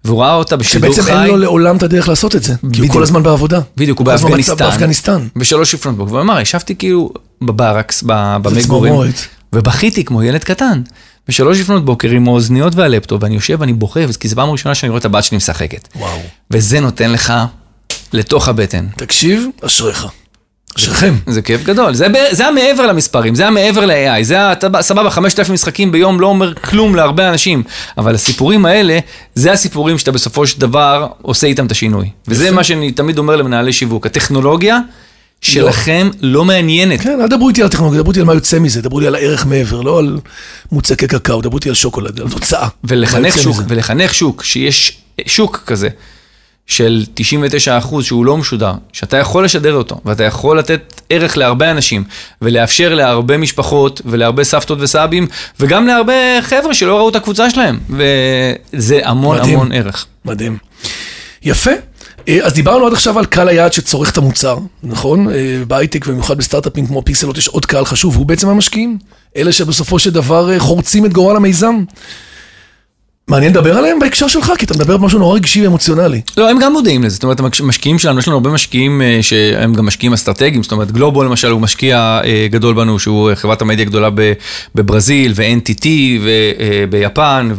והוא 0.04 0.22
ראה 0.22 0.34
אותה 0.34 0.56
בשידור 0.56 0.90
חי. 0.90 1.02
שבעצם 1.02 1.18
אין 1.18 1.26
לו 1.26 1.36
לעולם 1.36 1.76
את 1.76 1.82
הדרך 1.82 2.08
לעשות 2.08 2.36
את 2.36 2.42
זה, 2.42 2.54
בדיוק. 2.62 2.74
כי 2.74 2.80
הוא 2.80 2.90
כל 2.90 3.02
הזמן 3.02 3.22
בעבודה. 3.22 3.60
בדיוק, 3.76 3.98
הוא 3.98 4.06
באפגניסטן. 4.06 4.56
באפגניסטן. 4.56 5.28
בשלוש 5.36 5.74
לפנות 5.74 5.96
בוקר, 5.96 6.12
והוא 6.12 6.20
אמר, 6.20 6.40
ישבתי 6.40 6.76
כאילו 6.76 7.10
בברקס, 7.42 8.02
במגורים, 8.06 8.94
ובכיתי 9.52 10.04
כמו 10.04 10.22
ילד 10.22 10.44
קטן. 10.44 10.82
בשלוש 11.28 11.60
לפנות 11.60 11.84
בוקר 11.84 12.10
עם 12.10 12.28
האוזניות 12.28 12.74
והלפטופ, 12.74 13.22
ואני 13.22 13.34
יושב 13.34 13.56
ואני 13.60 13.72
בוכה, 13.72 14.00
כי 14.20 14.28
זו 14.28 14.36
פעם 14.36 14.50
ראשונה 14.50 14.74
שאני 14.74 14.90
רואה 14.90 14.98
את 14.98 15.04
הבת 15.04 15.24
שלי 15.24 15.36
משחקת. 15.36 15.88
וואו. 15.96 16.18
וזה 16.50 16.80
נותן 16.80 17.12
לך 17.12 17.32
לתוך 18.12 18.48
הבטן. 18.48 18.86
תקשיב, 18.96 19.46
אשריך. 19.66 20.06
שלכם. 20.78 21.14
זה 21.26 21.42
כיף 21.42 21.64
גדול, 21.64 21.94
זה, 21.94 22.06
זה 22.30 22.42
היה 22.42 22.52
מעבר 22.52 22.86
למספרים, 22.86 23.34
זה 23.34 23.42
היה 23.42 23.50
מעבר 23.50 23.86
ל-AI, 23.86 24.22
זה 24.22 24.34
היה, 24.34 24.52
סבבה, 24.80 25.10
5,000 25.10 25.54
משחקים 25.54 25.92
ביום 25.92 26.20
לא 26.20 26.26
אומר 26.26 26.54
כלום 26.54 26.94
להרבה 26.94 27.28
אנשים, 27.28 27.62
אבל 27.98 28.14
הסיפורים 28.14 28.66
האלה, 28.66 28.98
זה 29.34 29.52
הסיפורים 29.52 29.98
שאתה 29.98 30.12
בסופו 30.12 30.46
של 30.46 30.60
דבר 30.60 31.06
עושה 31.22 31.46
איתם 31.46 31.66
את 31.66 31.70
השינוי. 31.70 32.08
וזה 32.28 32.50
מה 32.50 32.64
שאני 32.64 32.92
תמיד 32.92 33.18
אומר 33.18 33.36
למנהלי 33.36 33.72
שיווק, 33.72 34.06
הטכנולוגיה 34.06 34.78
שלכם 35.40 36.10
לא, 36.20 36.32
לא 36.32 36.44
מעניינת. 36.44 37.00
כן, 37.00 37.20
אל 37.20 37.26
דברו 37.26 37.48
איתי 37.48 37.60
על 37.60 37.66
הטכנולוגיה, 37.66 38.00
דברו 38.00 38.10
איתי 38.10 38.20
על 38.20 38.26
מה 38.26 38.34
יוצא 38.34 38.58
מזה, 38.58 38.82
דברו 38.82 39.00
לי 39.00 39.06
על 39.06 39.14
הערך 39.14 39.46
מעבר, 39.46 39.80
לא 39.80 39.98
על 39.98 40.18
מוצקי 40.72 41.06
קקאו, 41.06 41.40
דברו 41.40 41.56
איתי 41.56 41.68
על 41.68 41.74
שוקולד, 41.74 42.20
על 42.20 42.30
תוצאה. 42.30 42.68
ולחנך 42.84 43.38
שוק, 43.38 43.56
ולחנך 43.68 44.14
שוק, 44.14 44.42
שיש 44.42 44.98
שוק 45.26 45.62
כזה. 45.66 45.88
של 46.66 47.04
99% 47.82 48.02
שהוא 48.02 48.26
לא 48.26 48.36
משודר, 48.36 48.72
שאתה 48.92 49.16
יכול 49.16 49.44
לשדר 49.44 49.74
אותו, 49.74 50.00
ואתה 50.04 50.24
יכול 50.24 50.58
לתת 50.58 51.00
ערך 51.10 51.36
להרבה 51.36 51.70
אנשים, 51.70 52.04
ולאפשר 52.42 52.94
להרבה 52.94 53.36
משפחות, 53.36 54.00
ולהרבה 54.04 54.44
סבתות 54.44 54.78
וסבים, 54.80 55.26
וגם 55.60 55.86
להרבה 55.86 56.12
חבר'ה 56.42 56.74
שלא 56.74 56.96
ראו 56.98 57.08
את 57.08 57.16
הקבוצה 57.16 57.50
שלהם, 57.50 57.78
וזה 57.90 59.00
המון 59.04 59.38
מדהים, 59.38 59.54
המון 59.54 59.72
ערך. 59.72 60.06
מדהים. 60.24 60.58
יפה. 61.42 61.70
אה, 62.28 62.38
אז 62.42 62.52
דיברנו 62.52 62.86
עד 62.86 62.92
עכשיו 62.92 63.18
על 63.18 63.26
קהל 63.26 63.48
היעד 63.48 63.72
שצורך 63.72 64.10
את 64.10 64.18
המוצר, 64.18 64.58
נכון? 64.82 65.30
אה, 65.30 65.62
בהייטק 65.66 66.04
ובמיוחד 66.06 66.38
בסטארט-אפים 66.38 66.86
כמו 66.86 67.02
פיקסלות 67.04 67.38
יש 67.38 67.48
עוד 67.48 67.66
קהל 67.66 67.84
חשוב, 67.84 68.14
והוא 68.14 68.26
בעצם 68.26 68.48
המשקיעים. 68.48 68.98
אלה 69.36 69.52
שבסופו 69.52 69.98
של 69.98 70.10
דבר 70.10 70.52
אה, 70.52 70.60
חורצים 70.60 71.06
את 71.06 71.12
גורל 71.12 71.36
המיזם. 71.36 71.84
מעניין 73.30 73.52
לדבר 73.52 73.78
עליהם 73.78 73.98
בהקשר 73.98 74.28
שלך, 74.28 74.52
כי 74.58 74.64
אתה 74.64 74.74
מדבר 74.74 74.94
על 74.94 75.00
משהו 75.00 75.18
נורא 75.18 75.34
רגשי 75.34 75.62
ואמוציונלי. 75.62 76.20
לא, 76.36 76.50
הם 76.50 76.58
גם 76.58 76.72
מודעים 76.72 77.02
לזה, 77.02 77.14
זאת 77.14 77.22
אומרת, 77.22 77.40
המשקיעים 77.60 77.98
שלנו, 77.98 78.18
יש 78.18 78.28
לנו 78.28 78.36
הרבה 78.36 78.50
משקיעים 78.50 79.02
אה, 79.02 79.18
שהם 79.22 79.74
גם 79.74 79.86
משקיעים 79.86 80.12
אסטרטגיים, 80.12 80.62
זאת 80.62 80.72
אומרת, 80.72 80.92
גלובו 80.92 81.24
למשל 81.24 81.50
הוא 81.50 81.60
משקיע 81.60 82.20
אה, 82.24 82.46
גדול 82.50 82.74
בנו, 82.74 82.98
שהוא 82.98 83.30
חברת 83.34 83.62
המדיה 83.62 83.82
הגדולה 83.82 84.08
בברזיל, 84.74 85.32
ו-NTT, 85.36 85.86
וביפן, 86.22 87.50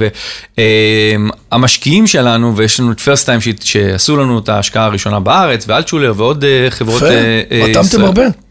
והמשקיעים 1.52 2.08
שלנו, 2.08 2.58
ויש 2.58 2.80
לנו 2.80 2.92
את 2.92 3.00
פרסט 3.00 3.26
טיים 3.26 3.40
שעשו 3.60 4.18
לנו 4.18 4.40
את 4.40 4.50
ההשקעה 4.50 4.86
הראשונה 4.86 5.20
בארץ, 5.20 5.66
ואלטשולר 5.68 6.14
ועוד 6.18 6.46
חברות. 6.70 7.02
יפה, 7.02 7.66
רתמתם 7.66 8.04
הרבה. 8.04 8.47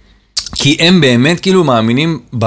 כי 0.55 0.77
הם 0.81 1.01
באמת 1.01 1.41
כאילו 1.41 1.65
מאמינים 1.65 2.19
ב, 2.39 2.47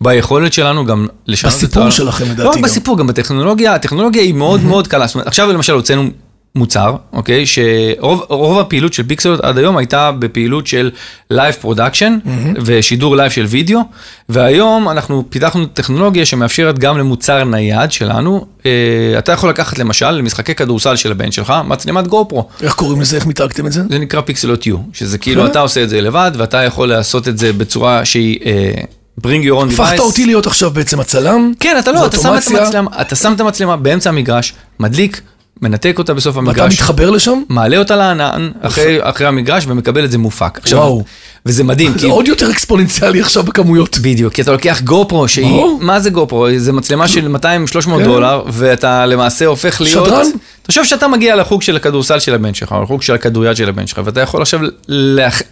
ביכולת 0.00 0.52
שלנו 0.52 0.84
גם 0.84 1.06
לשנות 1.26 1.54
את 1.54 1.58
ה... 1.62 1.66
בסיפור 1.66 1.90
שלכם 1.90 2.24
לדעתי. 2.24 2.42
לא 2.42 2.50
רק 2.50 2.58
בסיפור, 2.58 2.98
גם 2.98 3.06
בטכנולוגיה, 3.06 3.74
הטכנולוגיה 3.74 4.22
היא 4.22 4.34
מאוד 4.34 4.62
מאוד 4.62 4.88
קלה. 4.88 5.06
זאת 5.06 5.14
אומרת, 5.14 5.26
עכשיו 5.26 5.52
למשל 5.52 5.72
הוצאנו 5.72 6.10
מוצר, 6.56 6.96
אוקיי? 7.12 7.44
שרוב 7.46 8.58
הפעילות 8.58 8.92
של 8.92 9.02
Pixellot 9.02 9.40
עד 9.40 9.58
היום 9.58 9.76
הייתה 9.76 10.12
בפעילות 10.12 10.66
של 10.66 10.90
live 11.30 11.54
production 11.54 12.18
ושידור 12.64 13.16
live 13.16 13.30
של 13.30 13.44
וידאו, 13.44 13.80
והיום 14.28 14.88
אנחנו 14.88 15.24
פיתחנו 15.30 15.66
טכנולוגיה 15.66 16.26
שמאפשרת 16.26 16.78
גם 16.78 16.98
למוצר 16.98 17.44
נייד 17.44 17.92
שלנו. 17.92 18.46
אה, 18.66 18.70
אתה 19.18 19.32
יכול 19.32 19.50
לקחת 19.50 19.78
למשל 19.78 20.10
למשחקי 20.10 20.54
כדורסל 20.54 20.96
של 20.96 21.10
הבן 21.10 21.32
שלך, 21.32 21.52
מצלמת 21.66 22.06
GoPro. 22.06 22.48
איך 22.62 22.74
קוראים 22.74 23.00
לזה? 23.00 23.16
איך 23.16 23.26
מיתגתם 23.26 23.66
את 23.66 23.72
זה? 23.72 23.82
זה 23.90 23.98
נקרא 23.98 24.20
Pixellot 24.20 24.66
You, 24.66 24.76
שזה 24.92 25.18
כאילו 25.18 25.42
אה? 25.42 25.46
אתה 25.46 25.60
עושה 25.60 25.82
את 25.82 25.88
זה 25.88 26.00
לבד 26.00 26.32
ואתה 26.36 26.62
יכול 26.62 26.88
לעשות 26.88 27.28
את 27.28 27.38
זה 27.38 27.52
בצורה 27.52 28.04
שהיא... 28.04 28.38
אה, 28.46 28.72
bring 29.20 29.44
your 29.44 29.62
own 29.62 29.76
device. 29.76 29.82
הפכת 29.82 29.98
אותי 29.98 30.26
להיות 30.26 30.46
עכשיו 30.46 30.70
בעצם 30.70 31.00
הצלם. 31.00 31.52
כן, 31.60 31.76
אתה 31.78 31.92
לא, 31.92 32.06
אתה 32.06 32.16
שם, 32.16 32.28
המצלמה, 32.28 32.90
אתה 33.00 33.16
שם 33.16 33.32
את 33.32 33.40
המצלמה 33.40 33.76
באמצע 33.76 34.10
המגרש, 34.10 34.54
מדליק, 34.80 35.20
מנתק 35.62 35.98
אותה 35.98 36.14
בסוף 36.14 36.36
המגרש. 36.36 36.58
ואתה 36.58 36.72
מתחבר 36.74 37.10
לשם? 37.10 37.42
מעלה 37.48 37.78
אותה 37.78 37.96
לענן 37.96 38.50
אחרי, 38.60 38.98
אחרי 39.00 39.26
המגרש 39.26 39.64
ומקבל 39.68 40.04
את 40.04 40.10
זה 40.10 40.18
מופק. 40.18 40.58
עכשיו, 40.62 40.78
וואו. 40.78 41.04
וזה 41.46 41.64
מדהים. 41.64 41.92
זה 41.92 41.98
כי... 41.98 42.06
עוד 42.06 42.28
יותר 42.28 42.50
אקספוננציאלי 42.50 43.20
עכשיו 43.20 43.42
בכמויות. 43.42 43.98
בדיוק, 43.98 44.32
כי 44.32 44.42
אתה 44.42 44.52
לוקח 44.52 44.80
גו 44.80 45.08
פרו, 45.08 45.28
שהיא, 45.28 45.62
מה 45.80 46.00
זה 46.00 46.10
גו 46.10 46.26
פרו? 46.28 46.46
זה 46.56 46.72
מצלמה 46.72 47.08
של 47.08 47.36
200-300 47.36 47.40
כן. 47.84 48.04
דולר, 48.04 48.42
ואתה 48.48 49.06
למעשה 49.06 49.46
הופך 49.46 49.80
להיות... 49.80 50.06
שדרן? 50.06 50.26
תחשוב 50.62 50.84
שאתה 50.84 51.08
מגיע 51.08 51.36
לחוג 51.36 51.62
של 51.62 51.76
הכדורסל 51.76 52.18
של 52.18 52.34
הבן 52.34 52.54
שלך, 52.54 52.72
או 52.72 52.82
לחוג 52.82 53.02
של 53.02 53.14
הכדוריד 53.14 53.56
של 53.56 53.68
הבן 53.68 53.86
שלך, 53.86 54.00
ואתה 54.04 54.20
יכול 54.20 54.42
עכשיו, 54.42 54.60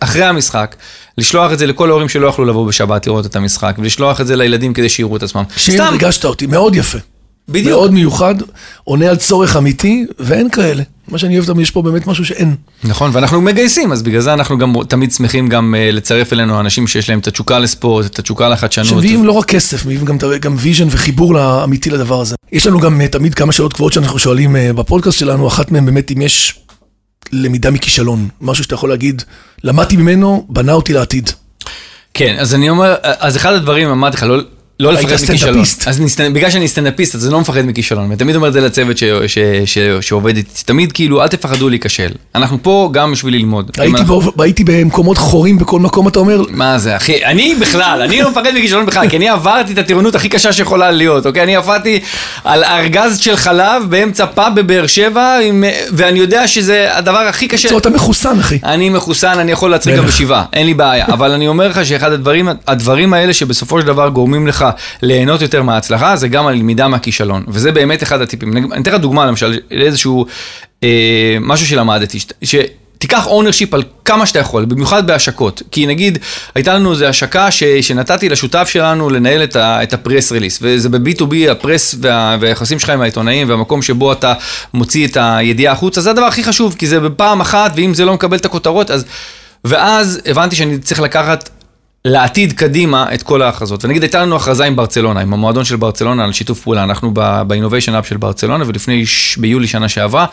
אחרי 0.00 0.24
המשחק, 0.24 0.76
לשלוח 1.18 1.52
את 1.52 1.58
זה 1.58 1.66
לכל 1.66 1.90
ההורים 1.90 2.08
שלא 2.08 2.26
יכלו 2.26 2.44
לבוא 2.44 2.66
בשבת 2.66 3.06
לראות 3.06 3.26
את 3.26 3.36
המשחק, 3.36 3.74
ולשלוח 3.78 4.20
את 4.20 4.26
זה 4.26 4.36
לילדים 4.36 4.72
כדי 4.72 4.88
שיראו 4.88 5.16
את 5.16 5.22
עצמם. 5.22 5.42
שיר, 5.56 5.88
ריגשת 5.88 6.24
אותי, 6.24 6.46
מאוד 6.46 6.76
יפה. 6.76 6.98
בדיוק. 7.48 7.68
מאוד 7.68 7.92
מיוחד, 7.92 8.34
עונה 8.84 9.08
על 9.08 9.16
צורך 9.16 9.56
אמיתי, 9.56 10.06
ואין 10.18 10.50
כאלה. 10.50 10.82
מה 11.08 11.18
שאני 11.18 11.38
אוהב, 11.38 11.60
יש 11.60 11.70
פה 11.70 11.82
באמת 11.82 12.06
משהו 12.06 12.24
שאין. 12.24 12.56
נכון, 12.84 13.10
ואנחנו 13.14 13.40
מגייסים, 13.40 13.92
אז 13.92 14.02
בגלל 14.02 14.20
זה 14.20 14.32
אנחנו 14.32 14.58
גם 14.58 14.74
תמיד 14.88 15.12
שמחים 15.12 15.48
גם 15.48 15.74
uh, 15.74 15.92
לצרף 15.92 16.32
אלינו 16.32 16.60
אנשים 16.60 16.86
שיש 16.86 17.08
להם 17.08 17.18
את 17.18 17.26
התשוקה 17.26 17.58
לספורט, 17.58 18.06
את 18.06 18.18
התשוקה 18.18 18.48
לחדשנות. 18.48 18.88
שמביאים 18.88 19.24
לא 19.24 19.32
רק 19.32 19.44
כסף, 19.44 19.86
מביאים 19.86 20.04
גם, 20.04 20.18
גם 20.40 20.56
vision 20.58 20.86
וחיבור 20.90 21.64
אמיתי 21.64 21.90
לדבר 21.90 22.20
הזה. 22.20 22.36
יש 22.52 22.66
לנו 22.66 22.80
גם 22.80 23.00
uh, 23.00 23.08
תמיד 23.08 23.34
כמה 23.34 23.52
שאלות 23.52 23.72
קבועות 23.72 23.92
שאנחנו 23.92 24.18
שואלים 24.18 24.56
uh, 24.56 24.72
בפודקאסט 24.72 25.18
שלנו, 25.18 25.48
אחת 25.48 25.70
מהן 25.70 25.86
באמת 25.86 26.10
אם 26.10 26.22
יש 26.22 26.58
למידה 27.32 27.70
מכישלון, 27.70 28.28
משהו 28.40 28.64
שאתה 28.64 28.74
יכול 28.74 28.88
להגיד, 28.88 29.22
למדתי 29.64 29.96
ממנו, 29.96 30.46
בנה 30.48 30.72
אותי 30.72 30.92
לעתיד. 30.92 31.30
כן, 32.14 32.36
אז 32.38 32.54
אני 32.54 32.70
אומר, 32.70 32.94
אז 33.02 33.36
אחד 33.36 33.52
הדברים, 33.52 33.88
אמרתי 33.88 34.16
לך, 34.16 34.22
לא... 34.22 34.40
לא 34.82 34.92
לפחד 34.92 35.14
מכישלון. 35.28 35.64
אז 35.86 36.00
נסטנ... 36.00 36.32
בגלל 36.32 36.50
שאני 36.50 36.68
סטנדאפיסט, 36.68 37.14
אז 37.14 37.26
אני 37.26 37.32
לא 37.32 37.40
מפחד 37.40 37.66
מכישלון. 37.66 38.04
ואני 38.04 38.16
תמיד 38.16 38.36
אומר 38.36 38.48
את 38.48 38.52
זה 38.52 38.60
לצוות 38.60 38.98
ש... 38.98 39.04
ש... 39.26 39.38
ש... 39.64 39.78
שעובד 40.00 40.36
איתי, 40.36 40.50
תמיד 40.64 40.92
כאילו, 40.92 41.22
אל 41.22 41.28
תפחדו 41.28 41.68
להיכשל. 41.68 42.08
אנחנו 42.34 42.58
פה 42.62 42.90
גם 42.92 43.12
בשביל 43.12 43.34
ללמוד. 43.34 43.70
הייתי, 43.78 43.98
אנחנו... 43.98 44.20
בו... 44.20 44.42
הייתי 44.42 44.64
במקומות 44.64 45.18
חורים 45.18 45.58
בכל 45.58 45.80
מקום, 45.80 46.08
אתה 46.08 46.18
אומר? 46.18 46.42
מה 46.50 46.78
זה, 46.78 46.96
אחי? 46.96 47.24
אני 47.24 47.54
בכלל, 47.60 48.02
אני 48.02 48.22
לא 48.22 48.30
מפחד 48.30 48.52
מכישלון 48.54 48.86
בכלל, 48.86 49.08
כי 49.08 49.16
אני 49.16 49.28
עברתי 49.28 49.72
את 49.72 49.78
הטירונות 49.78 50.14
הכי 50.14 50.28
קשה 50.28 50.52
שיכולה 50.52 50.90
להיות, 50.90 51.26
אוקיי? 51.26 51.42
אני 51.42 51.56
עברתי 51.56 52.00
על 52.44 52.64
ארגז 52.64 53.18
של 53.18 53.36
חלב 53.36 53.82
באמצע 53.88 54.26
פאב 54.26 54.54
בבאר 54.54 54.86
שבע, 54.86 55.38
עם... 55.42 55.64
ואני 55.92 56.18
יודע 56.18 56.48
שזה 56.48 56.88
הדבר 56.96 57.18
הכי 57.18 57.48
קשה. 57.48 57.68
זאת 57.68 57.80
אתה 57.80 57.90
מחוסן, 57.90 58.38
אחי. 58.40 58.58
אני 58.64 58.88
מחוסן, 58.88 59.38
אני 59.38 59.52
יכול 59.52 59.70
להצחיק 59.70 59.96
גם 59.96 60.06
בשבעה, 60.06 60.44
אין 60.52 60.66
לי 60.66 60.74
בעיה. 60.74 61.06
אבל 61.06 61.32
אני 61.32 61.48
אומר 61.48 61.68
לך 61.68 61.86
שאחד 61.86 62.12
הדברים, 62.12 62.48
הדברים 62.66 63.12
האלה 63.12 63.32
שבסופו 63.32 63.80
של 63.80 63.86
דבר 63.86 64.08
גורמים 64.08 64.46
לך 64.46 64.66
ליהנות 65.02 65.42
יותר 65.42 65.62
מההצלחה, 65.62 66.16
זה 66.16 66.28
גם 66.28 66.46
הלמידה 66.46 66.88
מהכישלון. 66.88 67.44
וזה 67.48 67.72
באמת 67.72 68.02
אחד 68.02 68.20
הטיפים. 68.20 68.56
אני 68.56 68.82
אתן 68.82 68.92
לך 68.92 69.00
דוגמה, 69.00 69.26
למשל, 69.26 69.58
לאיזשהו 69.70 70.26
אה, 70.82 71.36
משהו 71.40 71.66
שלמדתי, 71.66 72.18
ש... 72.42 72.54
תיקח 73.02 73.26
ownership 73.26 73.74
על 73.74 73.82
כמה 74.04 74.26
שאתה 74.26 74.38
יכול, 74.38 74.64
במיוחד 74.64 75.06
בהשקות. 75.06 75.62
כי 75.70 75.86
נגיד, 75.86 76.18
הייתה 76.54 76.74
לנו 76.74 76.92
איזו 76.92 77.04
השקה 77.06 77.50
ש, 77.50 77.64
שנתתי 77.64 78.28
לשותף 78.28 78.68
שלנו 78.68 79.10
לנהל 79.10 79.44
את, 79.44 79.56
ה, 79.56 79.82
את 79.82 79.94
ה 79.94 80.00
press 80.00 80.32
release, 80.32 80.58
וזה 80.62 80.88
ב-B2B, 80.88 81.50
ה 81.50 81.57
press 81.57 81.94
וה, 82.00 82.36
והיחסים 82.40 82.78
שלך 82.78 82.90
עם 82.90 83.00
העיתונאים, 83.00 83.48
והמקום 83.48 83.82
שבו 83.82 84.12
אתה 84.12 84.34
מוציא 84.74 85.06
את 85.06 85.16
הידיעה 85.20 85.72
החוצה, 85.72 86.00
זה 86.00 86.10
הדבר 86.10 86.24
הכי 86.24 86.44
חשוב, 86.44 86.74
כי 86.78 86.86
זה 86.86 87.00
בפעם 87.00 87.40
אחת, 87.40 87.72
ואם 87.76 87.94
זה 87.94 88.04
לא 88.04 88.14
מקבל 88.14 88.36
את 88.36 88.44
הכותרות, 88.44 88.90
אז... 88.90 89.04
ואז 89.64 90.20
הבנתי 90.26 90.56
שאני 90.56 90.78
צריך 90.78 91.00
לקחת 91.00 91.50
לעתיד 92.04 92.52
קדימה 92.52 93.06
את 93.14 93.22
כל 93.22 93.42
ההכרזות. 93.42 93.84
ונגיד 93.84 94.02
הייתה 94.02 94.22
לנו 94.22 94.36
הכרזה 94.36 94.64
עם 94.64 94.76
ברצלונה, 94.76 95.20
עם 95.20 95.32
המועדון 95.32 95.64
של 95.64 95.76
ברצלונה 95.76 96.24
על 96.24 96.32
שיתוף 96.32 96.60
פעולה. 96.60 96.84
אנחנו 96.84 97.10
ב-Innovation 97.14 98.02
Hub 98.02 98.08
של 98.08 98.16
ברצלונה, 98.16 98.64
ולפני, 98.66 99.04
ביולי 99.36 99.66
שנה 99.66 99.88
שעברה, 99.88 100.26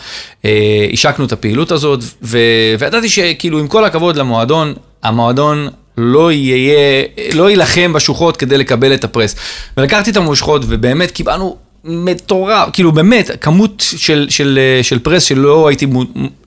אה, 0.45 0.87
השקנו 0.93 1.25
את 1.25 1.31
הפעילות 1.31 1.71
הזאת, 1.71 1.99
וידעתי 2.21 3.09
שכאילו 3.09 3.59
עם 3.59 3.67
כל 3.67 3.85
הכבוד 3.85 4.15
למועדון, 4.15 4.73
המועדון 5.03 5.67
לא 5.97 6.31
יהיה, 6.31 7.03
לא 7.33 7.49
יילחם 7.49 7.93
בשוחות 7.93 8.37
כדי 8.37 8.57
לקבל 8.57 8.93
את 8.93 9.03
הפרס. 9.03 9.35
ולקחתי 9.77 10.11
את 10.11 10.17
המושכות, 10.17 10.61
ובאמת 10.67 11.11
קיבלנו 11.11 11.57
מטורף, 11.83 12.69
כאילו 12.73 12.91
באמת, 12.91 13.31
כמות 13.41 13.83
של, 13.97 14.27
של, 14.29 14.59
של 14.81 14.99
press 14.99 15.23
שלא 15.23 15.67
הייתי, 15.67 15.87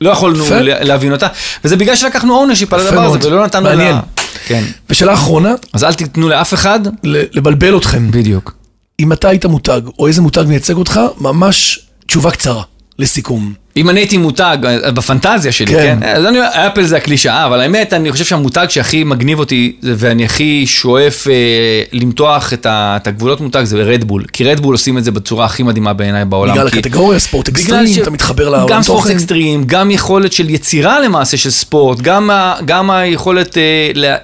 לא 0.00 0.11
יכולנו 0.11 0.44
להבין 0.61 1.12
אותה, 1.12 1.26
וזה 1.64 1.76
בגלל 1.76 1.96
שלקחנו 1.96 2.35
ownership 2.35 2.72
על 2.72 2.80
הדבר 2.80 3.04
הזה, 3.04 3.28
ולא 3.28 3.44
נתנו 3.44 3.68
לה... 3.68 4.00
כן. 4.46 4.64
ושאלה 4.90 5.14
אחרונה. 5.14 5.55
אז 5.72 5.85
אל 5.85 5.94
תיתנו 5.94 6.28
לאף 6.28 6.55
אחד. 6.55 6.81
לבלבל 7.05 7.76
אתכם. 7.76 8.11
בדיוק. 8.11 8.55
אם 9.00 9.12
אתה 9.12 9.28
היית 9.28 9.46
מותג, 9.46 9.81
או 9.98 10.07
איזה 10.07 10.22
מותג 10.22 10.44
מייצג 10.48 10.74
אותך, 10.74 11.00
ממש 11.20 11.81
תשובה 12.07 12.31
קצרה, 12.31 12.62
לסיכום. 12.98 13.52
אם 13.76 13.90
אני 13.90 14.00
הייתי 14.00 14.16
מותג 14.16 14.57
אה, 14.64 14.90
בפנטזיה 14.90 15.52
שלי, 15.52 15.66
כן? 15.66 15.98
כן? 16.00 16.09
אז 16.09 16.24
אני, 16.24 16.38
אפל 16.42 16.85
זה 16.85 16.96
הקלישאה, 16.96 17.46
אבל 17.46 17.61
האמת, 17.61 17.92
אני 17.92 18.12
חושב 18.12 18.24
שהמותג 18.24 18.66
שהכי 18.68 19.05
מגניב 19.05 19.38
אותי, 19.38 19.76
ואני 19.83 20.24
הכי 20.24 20.66
שואף 20.66 21.28
אה, 21.28 21.33
למתוח 21.92 22.52
את, 22.52 22.66
ה, 22.66 22.96
את 23.02 23.07
הגבולות 23.07 23.40
מותג, 23.40 23.64
זה 23.64 23.83
רדבול. 23.83 24.24
כי 24.33 24.44
רדבול 24.44 24.74
עושים 24.74 24.98
את 24.98 25.05
זה 25.05 25.11
בצורה 25.11 25.44
הכי 25.44 25.62
מדהימה 25.62 25.92
בעיניי 25.92 26.24
בעולם. 26.24 26.55
בגלל 26.55 26.70
כי... 26.70 26.78
הקטגוריה, 26.78 27.18
ספורט 27.18 27.48
אקסטרים, 27.48 27.87
ש... 27.87 27.98
אתה 27.98 28.11
מתחבר 28.11 28.48
לעולם 28.48 28.62
תוכן. 28.62 28.74
גם 28.74 28.83
ספורט 28.83 29.11
אקסטרים, 29.11 29.64
גם 29.66 29.90
יכולת 29.90 30.33
של 30.33 30.50
יצירה 30.50 31.00
למעשה 31.00 31.37
של 31.37 31.50
ספורט, 31.50 32.00
גם, 32.00 32.31
ה, 32.31 32.55
גם 32.64 32.90
היכולת 32.90 33.59
אה, 33.59 33.90
ל, 33.94 34.14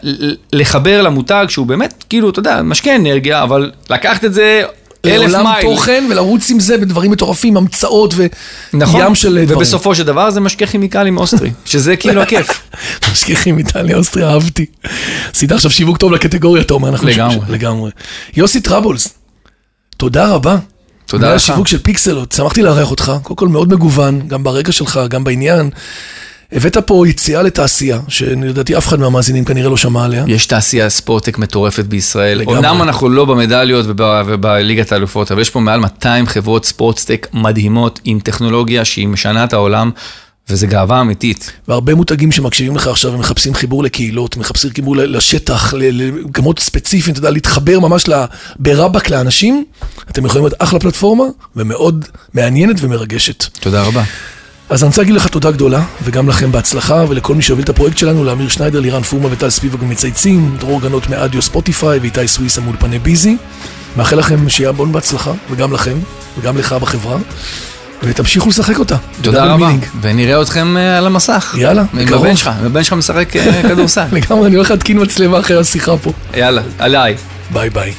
לחבר 0.53 1.03
למותג, 1.03 1.47
שהוא 1.49 1.67
באמת, 1.67 2.05
כאילו, 2.09 2.31
אתה 2.31 2.39
יודע, 2.39 2.63
משקה 2.63 2.97
אנרגיה, 2.97 3.43
אבל 3.43 3.71
לקחת 3.91 4.25
את 4.25 4.35
זה 4.35 4.63
לעולם 5.05 5.53
תוכן 5.63 6.05
ולרוץ 6.11 6.51
עם 6.51 6.61
זה 6.61 6.79
בדברים 6.79 7.11
מטורפים, 7.11 7.57
המצאות 7.57 8.15
וים 8.17 8.29
נכון, 8.73 9.15
של 9.15 9.29
דברים. 9.45 9.59
ובסופו 9.59 9.95
של 9.95 10.03
דבר 10.03 10.31
זה 10.31 10.41
משקה 10.41 10.67
כימיקלים 10.67 11.19
אוסטרי, 11.19 11.51
שזה 11.65 11.97
כאילו 11.97 12.23
הכיף. 12.23 12.49
משקה 13.13 13.35
כימיקלי 13.35 13.95
אוסטרי, 13.95 14.25
אהבתי. 14.25 14.67
עשית 15.35 15.53
עכשיו 15.53 15.71
שיווק 15.71 15.97
טוב 15.97 16.13
לקטגוריה, 16.13 16.63
אתה 16.63 16.75
אומר, 16.75 16.89
אנחנו... 16.89 17.09
לגמרי. 17.09 17.39
לגמרי. 17.49 17.91
יוסי 18.37 18.61
טרבלוס, 18.61 19.09
תודה 19.97 20.29
רבה. 20.29 20.57
תודה 21.07 21.29
לך. 21.29 21.37
השיווק 21.37 21.69
של 21.69 21.79
Pixellot, 21.79 22.33
שמחתי 22.33 22.63
לארח 22.63 22.91
אותך, 22.91 23.13
קודם 23.23 23.37
כל 23.37 23.49
מאוד 23.49 23.73
מגוון, 23.73 24.29
גם 24.29 24.45
ברקע 24.45 24.73
שלך, 24.73 25.01
גם 25.09 25.25
בעניין. 25.25 25.71
הבאת 26.53 26.77
פה 26.77 27.09
יציאה 27.09 27.43
לתעשייה, 27.43 28.01
שלדעתי 28.09 28.79
אף 28.79 28.89
אחד 28.89 29.01
מהמאזינים 29.01 29.45
כנראה 29.45 29.71
לא 29.71 29.77
שמע 29.77 30.05
עליה. 30.05 30.25
יש 30.27 30.47
תעשייה 30.47 30.91
sports 30.91 31.19
tech 31.19 31.39
מטורפת 31.39 31.85
בישראל. 31.85 32.39
לגמרי. 32.39 32.57
אומנם 32.57 32.83
אנחנו 32.83 33.09
לא 33.09 33.25
במדליות 33.25 33.87
ובליגת 34.27 34.93
האלופות, 34.93 35.33
אבל 35.33 35.41
יש 35.41 35.51
פה 35.51 35.61
מעל 35.61 35.81
200 35.81 36.27
חברות 36.27 36.65
sports 36.65 37.02
tech 37.02 37.27
מדהימות, 37.33 38.01
עם 38.05 38.21
טכנולוגיה 38.21 38.85
שהיא 38.85 39.09
משנה 39.09 39.45
את 39.45 39.53
העולם. 39.53 39.91
וזה 40.51 40.67
גאווה 40.67 41.01
אמיתית. 41.01 41.53
והרבה 41.69 41.95
מותגים 41.95 42.33
שמקשיבים 42.33 42.77
לך 42.77 42.87
עכשיו 42.87 43.13
ומחפשים 43.13 43.55
חיבור 43.55 43.83
לקהילות, 43.83 44.37
מחפשים 44.37 44.71
חיבור 44.75 44.97
לשטח, 44.97 45.75
למקומות 45.75 46.59
ספציפיים, 46.59 47.13
אתה 47.13 47.19
יודע, 47.19 47.31
להתחבר 47.31 47.81
ממש 47.81 48.05
ברבק 48.59 49.11
לאנשים, 49.11 49.65
אתם 50.11 50.27
יכולים 50.27 50.45
להיות 50.45 50.55
אחלה 50.59 50.81
פלטפורמה, 50.81 51.25
ומאוד 51.57 52.05
מעניינת 52.35 52.77
ומרגשת. 52.81 53.45
תודה 53.61 53.83
רבה. 53.83 54.03
אז 54.71 54.83
אני 54.83 54.89
רוצה 54.89 55.01
להגיד 55.01 55.15
לך 55.15 55.27
תודה 55.27 55.51
גדולה, 55.51 55.83
וגם 56.03 56.29
לכם 56.29 56.53
בהצלחה, 56.53 57.05
ולכל 57.09 57.35
מי 57.35 57.43
שהוביל 57.43 57.65
את 57.65 57.69
הפרויקט 57.69 57.99
שלנו, 57.99 58.25
לאמיר 58.25 58.49
שניידר, 58.49 58.81
לירן 58.81 59.03
פורמה 59.03 59.29
וטל 59.33 59.51
ספיבק 59.51 59.83
מצייצים, 59.83 60.57
דרור 60.59 60.81
גנות 60.81 61.09
מאדיו 61.09 61.43
ספוטיפיי, 61.43 61.99
ואיתי 61.99 62.29
סוויסה 62.29 62.61
מאולפני 62.61 62.99
ביזי. 62.99 63.37
מאחל 63.97 64.17
לכם 64.17 64.49
שיהיה 64.49 64.69
המון 64.69 64.93
בהצלחה, 64.93 65.33
וגם 65.51 65.73
לכם, 65.73 65.99
וגם 66.39 66.59
לך 66.59 66.73
בחברה, 66.73 67.17
ותמשיכו 68.03 68.49
לשחק 68.49 68.79
אותה. 68.79 68.97
תודה 69.23 69.45
רבה, 69.45 69.57
מינינג. 69.57 69.85
ונראה 70.01 70.43
אתכם 70.43 70.77
אה, 70.77 70.99
על 70.99 71.07
המסך. 71.07 71.55
יאללה, 71.59 71.85
עם 71.95 72.05
בקרוב. 72.05 72.25
הבן 72.25 72.37
שלך, 72.37 72.51
עם 72.61 72.67
הבן 72.67 72.85
שלך 72.85 72.93
משחק 72.93 73.37
אה, 73.37 73.63
כדורסל. 73.63 74.05
לגמרי, 74.13 74.47
אני 74.47 74.57
הולך 74.57 74.71
להתקין 74.71 75.03
מצלמה 75.03 75.41
אחרי 75.41 75.57
השיחה 75.57 75.97
פה. 75.97 76.13
יאללה, 76.37 76.63
עליי. 76.79 77.17
ביי 77.51 77.71
ביי. 77.71 77.93